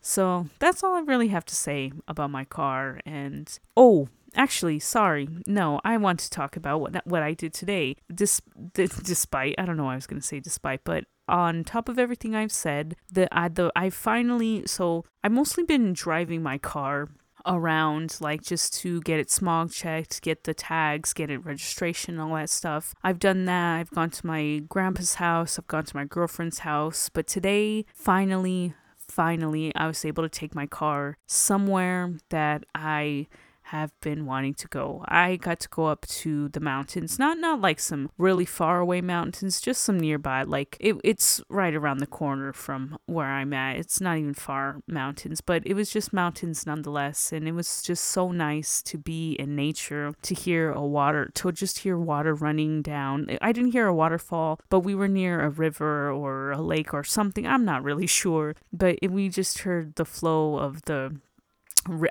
So 0.06 0.46
that's 0.60 0.84
all 0.84 0.94
I 0.94 1.00
really 1.00 1.30
have 1.30 1.46
to 1.46 1.56
say 1.56 1.92
about 2.08 2.30
my 2.30 2.46
car. 2.46 3.00
And 3.08 3.52
oh, 3.76 4.08
actually, 4.36 4.78
sorry, 4.78 5.28
no, 5.48 5.82
I 5.84 5.98
want 5.98 6.20
to 6.20 6.30
talk 6.30 6.56
about 6.56 6.80
what 6.80 7.08
what 7.08 7.24
I 7.24 7.34
did 7.34 7.56
today. 7.56 7.96
Dis, 8.14 8.40
despite 8.74 9.56
I 9.58 9.66
don't 9.66 9.78
know, 9.78 9.90
I 9.90 9.96
was 9.96 10.06
gonna 10.06 10.22
say 10.22 10.40
despite, 10.40 10.84
but 10.84 11.06
on 11.28 11.64
top 11.64 11.90
of 11.90 11.98
everything 11.98 12.36
I've 12.36 12.52
said, 12.52 12.96
the 13.12 13.28
I 13.36 13.48
the 13.48 13.72
I 13.76 13.90
finally 13.90 14.64
so 14.68 15.06
I've 15.24 15.32
mostly 15.32 15.64
been 15.64 15.94
driving 15.94 16.44
my 16.44 16.60
car 16.60 17.10
around 17.48 18.18
like 18.22 18.44
just 18.44 18.76
to 18.82 19.02
get 19.02 19.20
it 19.20 19.32
smog 19.32 19.72
checked, 19.72 20.22
get 20.22 20.44
the 20.44 20.54
tags, 20.54 21.14
get 21.14 21.32
it 21.32 21.40
registration, 21.40 22.20
all 22.20 22.36
that 22.36 22.52
stuff. 22.52 22.94
I've 23.04 23.18
done 23.18 23.46
that. 23.46 23.80
I've 23.80 23.90
gone 23.90 24.12
to 24.12 24.28
my 24.28 24.62
grandpa's 24.70 25.16
house, 25.16 25.58
I've 25.58 25.68
gone 25.68 25.86
to 25.86 25.96
my 25.96 26.06
girlfriend's 26.06 26.60
house, 26.60 27.10
but 27.10 27.26
today 27.26 27.86
finally 27.92 28.76
finally 29.16 29.74
I 29.76 29.88
was 29.88 30.04
able 30.04 30.24
to 30.24 30.30
take 30.30 30.54
my 30.54 30.66
car 30.68 31.18
somewhere 31.26 32.14
that 32.30 32.66
I 32.76 33.28
have 33.70 33.92
been 34.02 34.26
wanting 34.26 34.54
to 34.54 34.68
go. 34.68 35.04
I 35.08 35.38
got 35.38 35.60
to 35.62 35.70
go 35.70 35.88
up 35.88 36.06
to 36.08 36.50
the 36.50 36.60
mountains, 36.60 37.18
not 37.18 37.40
not 37.40 37.62
like 37.62 37.80
some 37.80 38.12
really 38.18 38.46
far 38.46 38.80
away 38.80 39.02
mountains, 39.02 39.60
just 39.60 39.84
some 39.84 40.00
nearby. 40.00 40.44
Like 40.44 40.78
it, 40.80 40.96
it's 41.04 41.42
right 41.50 41.74
around 41.74 41.98
the 41.98 42.08
corner 42.08 42.54
from 42.54 42.98
where 43.06 43.28
I'm 43.28 43.54
at. 43.54 43.78
It's 43.78 44.00
not 44.00 44.18
even 44.18 44.34
far 44.34 44.82
mountains, 44.88 45.42
but 45.42 45.66
it 45.66 45.74
was 45.74 45.90
just 45.90 46.14
mountains 46.14 46.66
nonetheless, 46.66 47.32
and 47.32 47.48
it 47.48 47.54
was 47.54 47.82
just 47.82 48.06
so 48.06 48.32
nice 48.32 48.82
to 48.84 48.98
be 48.98 49.34
in 49.34 49.56
nature, 49.56 50.14
to 50.22 50.36
hear 50.36 50.72
a 50.72 50.86
water, 50.86 51.32
to 51.36 51.52
just 51.52 51.80
hear 51.80 51.98
water 51.98 52.36
running 52.36 52.82
down. 52.82 53.38
I 53.42 53.52
didn't 53.52 53.72
hear 53.72 53.88
a 53.88 53.96
waterfall, 53.96 54.60
but 54.70 54.82
we 54.82 54.94
were 54.94 55.08
near 55.08 55.42
a 55.42 55.50
river 55.50 56.12
or 56.12 56.52
a 56.52 56.62
lake 56.62 56.94
or 56.94 57.04
something. 57.04 57.48
I'm 57.48 57.66
not 57.66 57.84
really 57.84 58.08
sure, 58.08 58.56
but 58.72 59.00
it, 59.02 59.12
we 59.12 59.30
just 59.30 59.60
heard 59.60 59.96
the 59.96 60.06
flow 60.06 60.58
of 60.58 60.84
the 60.84 61.16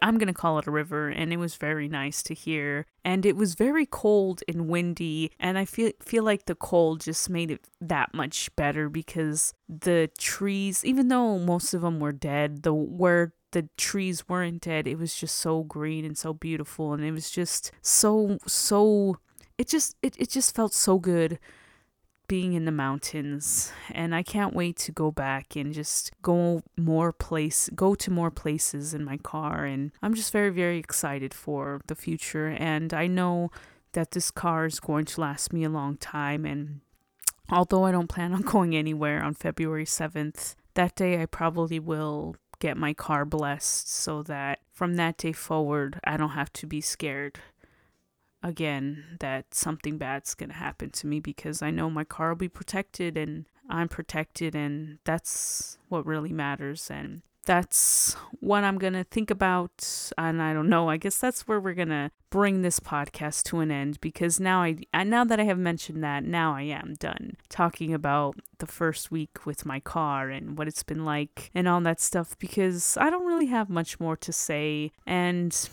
I'm 0.03 0.19
going 0.19 0.29
to 0.29 0.35
call 0.35 0.59
it 0.59 0.67
a 0.67 0.71
river 0.71 1.09
and 1.09 1.33
it 1.33 1.39
was 1.39 1.57
very 1.57 1.89
nice 1.89 2.23
to 2.25 2.35
hear. 2.35 2.87
And 3.05 3.27
it 3.27 3.37
was 3.37 3.55
very 3.55 3.87
cold 3.87 4.43
and 4.49 4.69
windy 4.69 5.31
and 5.39 5.59
I 5.59 5.65
feel 5.65 5.93
feel 6.03 6.25
like 6.25 6.47
the 6.47 6.55
cold 6.55 7.01
just 7.01 7.29
made 7.29 7.51
it 7.51 7.69
that 7.81 8.15
much 8.15 8.55
better 8.57 8.89
because 8.89 9.53
the 9.69 10.11
trees 10.19 10.85
even 10.85 11.09
though 11.09 11.39
most 11.39 11.75
of 11.75 11.83
them 11.83 12.01
were 12.01 12.13
dead 12.13 12.63
the 12.63 12.73
where 12.73 13.33
the 13.53 13.69
trees 13.77 14.29
weren't 14.29 14.63
dead 14.63 14.87
it 14.87 14.99
was 14.99 15.15
just 15.15 15.37
so 15.37 15.63
green 15.63 16.05
and 16.05 16.19
so 16.19 16.33
beautiful 16.33 16.93
and 16.93 17.05
it 17.05 17.13
was 17.13 17.31
just 17.31 17.71
so 17.83 18.39
so 18.47 19.19
it 19.59 19.69
just 19.69 19.97
it, 20.03 20.17
it 20.19 20.31
just 20.31 20.55
felt 20.55 20.73
so 20.73 20.99
good 20.99 21.39
being 22.27 22.55
in 22.55 22.65
the 22.65 22.73
mountains 22.73 23.73
and 23.91 24.15
I 24.15 24.23
can't 24.23 24.55
wait 24.55 24.77
to 24.79 24.93
go 24.93 25.11
back 25.11 25.57
and 25.57 25.75
just 25.75 26.13
go 26.23 26.63
more 26.77 27.13
place 27.13 27.69
go 27.75 27.95
to 27.95 28.11
more 28.11 28.31
places 28.31 28.95
in 28.95 29.05
my 29.05 29.19
car 29.19 29.65
and 29.65 29.93
I'm 30.03 30.15
just 30.15 30.33
very 30.33 30.51
very 30.51 30.79
excited 30.79 31.35
for 31.35 31.81
the 31.87 31.95
future 31.95 32.49
and 32.49 32.95
I 32.95 33.07
know 33.07 33.51
that 33.93 34.13
this 34.13 34.31
car 34.31 34.67
is 34.67 34.81
going 34.81 35.05
to 35.07 35.21
last 35.21 35.53
me 35.53 35.65
a 35.65 35.69
long 35.69 35.97
time 35.97 36.45
and 36.45 36.81
although 37.51 37.85
I 37.85 37.93
don't 37.93 38.09
plan 38.09 38.33
on 38.33 38.43
going 38.55 38.75
anywhere 38.75 39.23
on 39.23 39.35
February 39.35 39.87
7th 39.87 40.55
that 40.75 40.97
day 40.97 41.21
I 41.21 41.27
probably 41.27 41.79
will 41.79 42.37
get 42.59 42.77
my 42.77 42.95
car 42.95 43.25
blessed 43.25 43.91
so 43.91 44.23
that 44.23 44.61
from 44.73 44.97
that 44.97 45.19
day 45.19 45.33
forward 45.33 46.01
I 46.05 46.17
don't 46.17 46.31
have 46.31 46.53
to 46.55 46.67
be 46.67 46.81
scared 46.81 47.39
again 48.45 49.17
that 49.21 49.55
something 49.55 49.97
bad's 49.97 50.35
going 50.35 50.51
to 50.51 50.55
happen 50.55 50.91
to 50.91 51.07
me 51.07 51.19
because 51.19 51.63
I 51.63 51.71
know 51.71 51.89
my 51.89 52.05
car 52.05 52.29
will 52.29 52.37
be 52.37 52.49
protected 52.49 53.17
and 53.17 53.47
I'm 53.69 53.89
protected 53.89 54.55
and 54.55 54.99
that's 55.05 55.79
what 55.89 56.07
really 56.07 56.33
matters 56.33 56.91
and 56.91 57.23
that's 57.47 58.17
what 58.41 58.65
I'm 58.65 58.79
going 58.79 58.93
to 58.95 59.05
think 59.05 59.31
about 59.31 60.11
and 60.17 60.41
I 60.41 60.53
don't 60.53 60.69
know. 60.69 60.89
I 60.89 60.97
guess 60.97 61.19
that's 61.19 61.47
where 61.47 61.61
we're 61.61 61.75
going 61.75 61.89
to 61.89 62.11
bring 62.31 62.63
this 62.63 62.81
podcast 62.81 63.45
to 63.45 63.61
an 63.61 63.71
end 63.71 64.01
because 64.01 64.41
now 64.41 64.63
I 64.63 64.77
now 65.05 65.25
that 65.25 65.39
I 65.39 65.45
have 65.45 65.59
mentioned 65.59 66.03
that 66.03 66.25
now 66.25 66.55
I 66.55 66.63
am 66.63 66.95
done 66.99 67.37
talking 67.49 67.95
about 67.95 68.37
the 68.59 68.67
first 68.67 69.11
week 69.11 69.47
with 69.47 69.65
my 69.65 69.79
car 69.81 70.31
and 70.31 70.59
what 70.59 70.69
it's 70.69 70.83
been 70.83 71.05
like 71.05 71.51
and 71.55 71.69
all 71.69 71.81
that 71.83 72.01
stuff 72.01 72.37
because 72.39 72.97
I 73.01 73.09
don't 73.09 73.27
really 73.27 73.47
have 73.47 73.71
much 73.71 74.01
more 74.01 74.17
to 74.17 74.33
say 74.33 74.93
and 75.07 75.69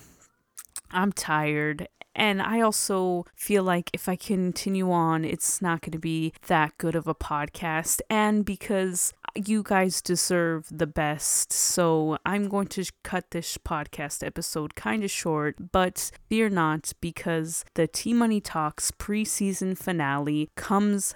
I'm 0.92 1.12
tired 1.12 1.88
and 2.16 2.42
I 2.42 2.62
also 2.62 3.26
feel 3.36 3.64
like 3.64 3.90
if 3.94 4.10
I 4.10 4.16
continue 4.16 4.92
on, 4.92 5.24
it's 5.24 5.62
not 5.62 5.82
going 5.82 5.94
to 5.94 6.00
be 6.00 6.34
that 6.48 6.78
good 6.78 6.96
of 6.96 7.08
a 7.08 7.16
podcast. 7.16 8.02
And 8.10 8.44
because 8.44 9.14
you 9.34 9.64
guys 9.64 10.02
deserve 10.02 10.68
the 10.70 10.88
best, 10.88 11.54
so 11.54 12.18
I'm 12.26 12.50
going 12.50 12.68
to 12.68 12.86
cut 13.04 13.32
this 13.32 13.58
podcast 13.58 14.26
episode 14.26 14.76
kind 14.76 15.04
of 15.04 15.12
short, 15.12 15.72
but 15.72 16.12
fear 16.28 16.50
not 16.50 16.92
because 17.00 17.64
the 17.76 17.88
T 17.88 18.14
Money 18.14 18.42
Talks 18.42 18.92
preseason 18.92 19.78
finale 19.78 20.50
comes 20.56 21.16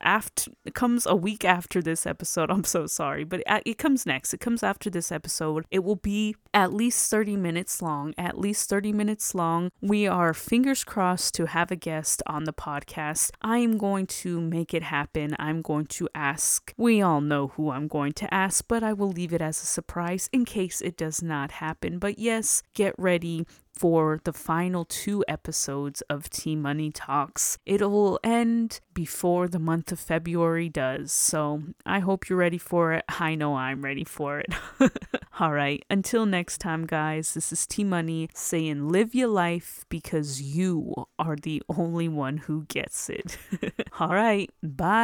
after 0.00 0.50
comes 0.74 1.06
a 1.06 1.14
week 1.14 1.44
after 1.44 1.82
this 1.82 2.06
episode. 2.06 2.50
I'm 2.50 2.64
so 2.64 2.86
sorry, 2.86 3.24
but 3.24 3.40
it, 3.46 3.62
it 3.64 3.78
comes 3.78 4.06
next. 4.06 4.34
It 4.34 4.40
comes 4.40 4.62
after 4.62 4.90
this 4.90 5.12
episode. 5.12 5.64
It 5.70 5.84
will 5.84 5.96
be 5.96 6.36
at 6.52 6.72
least 6.72 7.10
30 7.10 7.36
minutes 7.36 7.82
long. 7.82 8.14
At 8.18 8.38
least 8.38 8.68
30 8.68 8.92
minutes 8.92 9.34
long. 9.34 9.70
We 9.80 10.06
are 10.06 10.34
fingers 10.34 10.84
crossed 10.84 11.34
to 11.34 11.46
have 11.46 11.70
a 11.70 11.76
guest 11.76 12.22
on 12.26 12.44
the 12.44 12.52
podcast. 12.52 13.30
I 13.42 13.58
am 13.58 13.78
going 13.78 14.06
to 14.06 14.40
make 14.40 14.74
it 14.74 14.82
happen. 14.82 15.36
I'm 15.38 15.62
going 15.62 15.86
to 15.86 16.08
ask. 16.14 16.72
We 16.76 17.02
all 17.02 17.20
know 17.20 17.48
who 17.48 17.70
I'm 17.70 17.88
going 17.88 18.12
to 18.14 18.32
ask, 18.32 18.64
but 18.66 18.82
I 18.82 18.92
will 18.92 19.10
leave 19.10 19.32
it 19.32 19.42
as 19.42 19.62
a 19.62 19.66
surprise 19.66 20.28
in 20.32 20.44
case 20.44 20.80
it 20.80 20.96
does 20.96 21.22
not 21.22 21.52
happen. 21.52 21.98
But 21.98 22.18
yes, 22.18 22.62
get 22.74 22.94
ready 22.98 23.46
for 23.80 24.20
the 24.24 24.32
final 24.34 24.84
two 24.84 25.24
episodes 25.26 26.02
of 26.10 26.28
T 26.28 26.54
Money 26.54 26.90
Talks. 26.90 27.56
It'll 27.64 28.20
end 28.22 28.78
before 28.92 29.48
the 29.48 29.58
month 29.58 29.90
of 29.90 29.98
February 29.98 30.68
does, 30.68 31.12
so 31.12 31.62
I 31.86 32.00
hope 32.00 32.28
you're 32.28 32.38
ready 32.38 32.58
for 32.58 32.92
it. 32.92 33.06
I 33.08 33.34
know 33.36 33.56
I'm 33.56 33.80
ready 33.82 34.04
for 34.04 34.38
it. 34.38 34.52
All 35.40 35.52
right, 35.52 35.82
until 35.88 36.26
next 36.26 36.58
time, 36.58 36.84
guys, 36.84 37.32
this 37.32 37.54
is 37.54 37.66
T 37.66 37.82
Money 37.82 38.28
saying 38.34 38.90
live 38.90 39.14
your 39.14 39.28
life 39.28 39.86
because 39.88 40.42
you 40.42 41.06
are 41.18 41.36
the 41.36 41.62
only 41.70 42.06
one 42.06 42.36
who 42.36 42.66
gets 42.66 43.08
it. 43.08 43.38
All 43.98 44.08
right, 44.08 44.50
bye. 44.62 45.00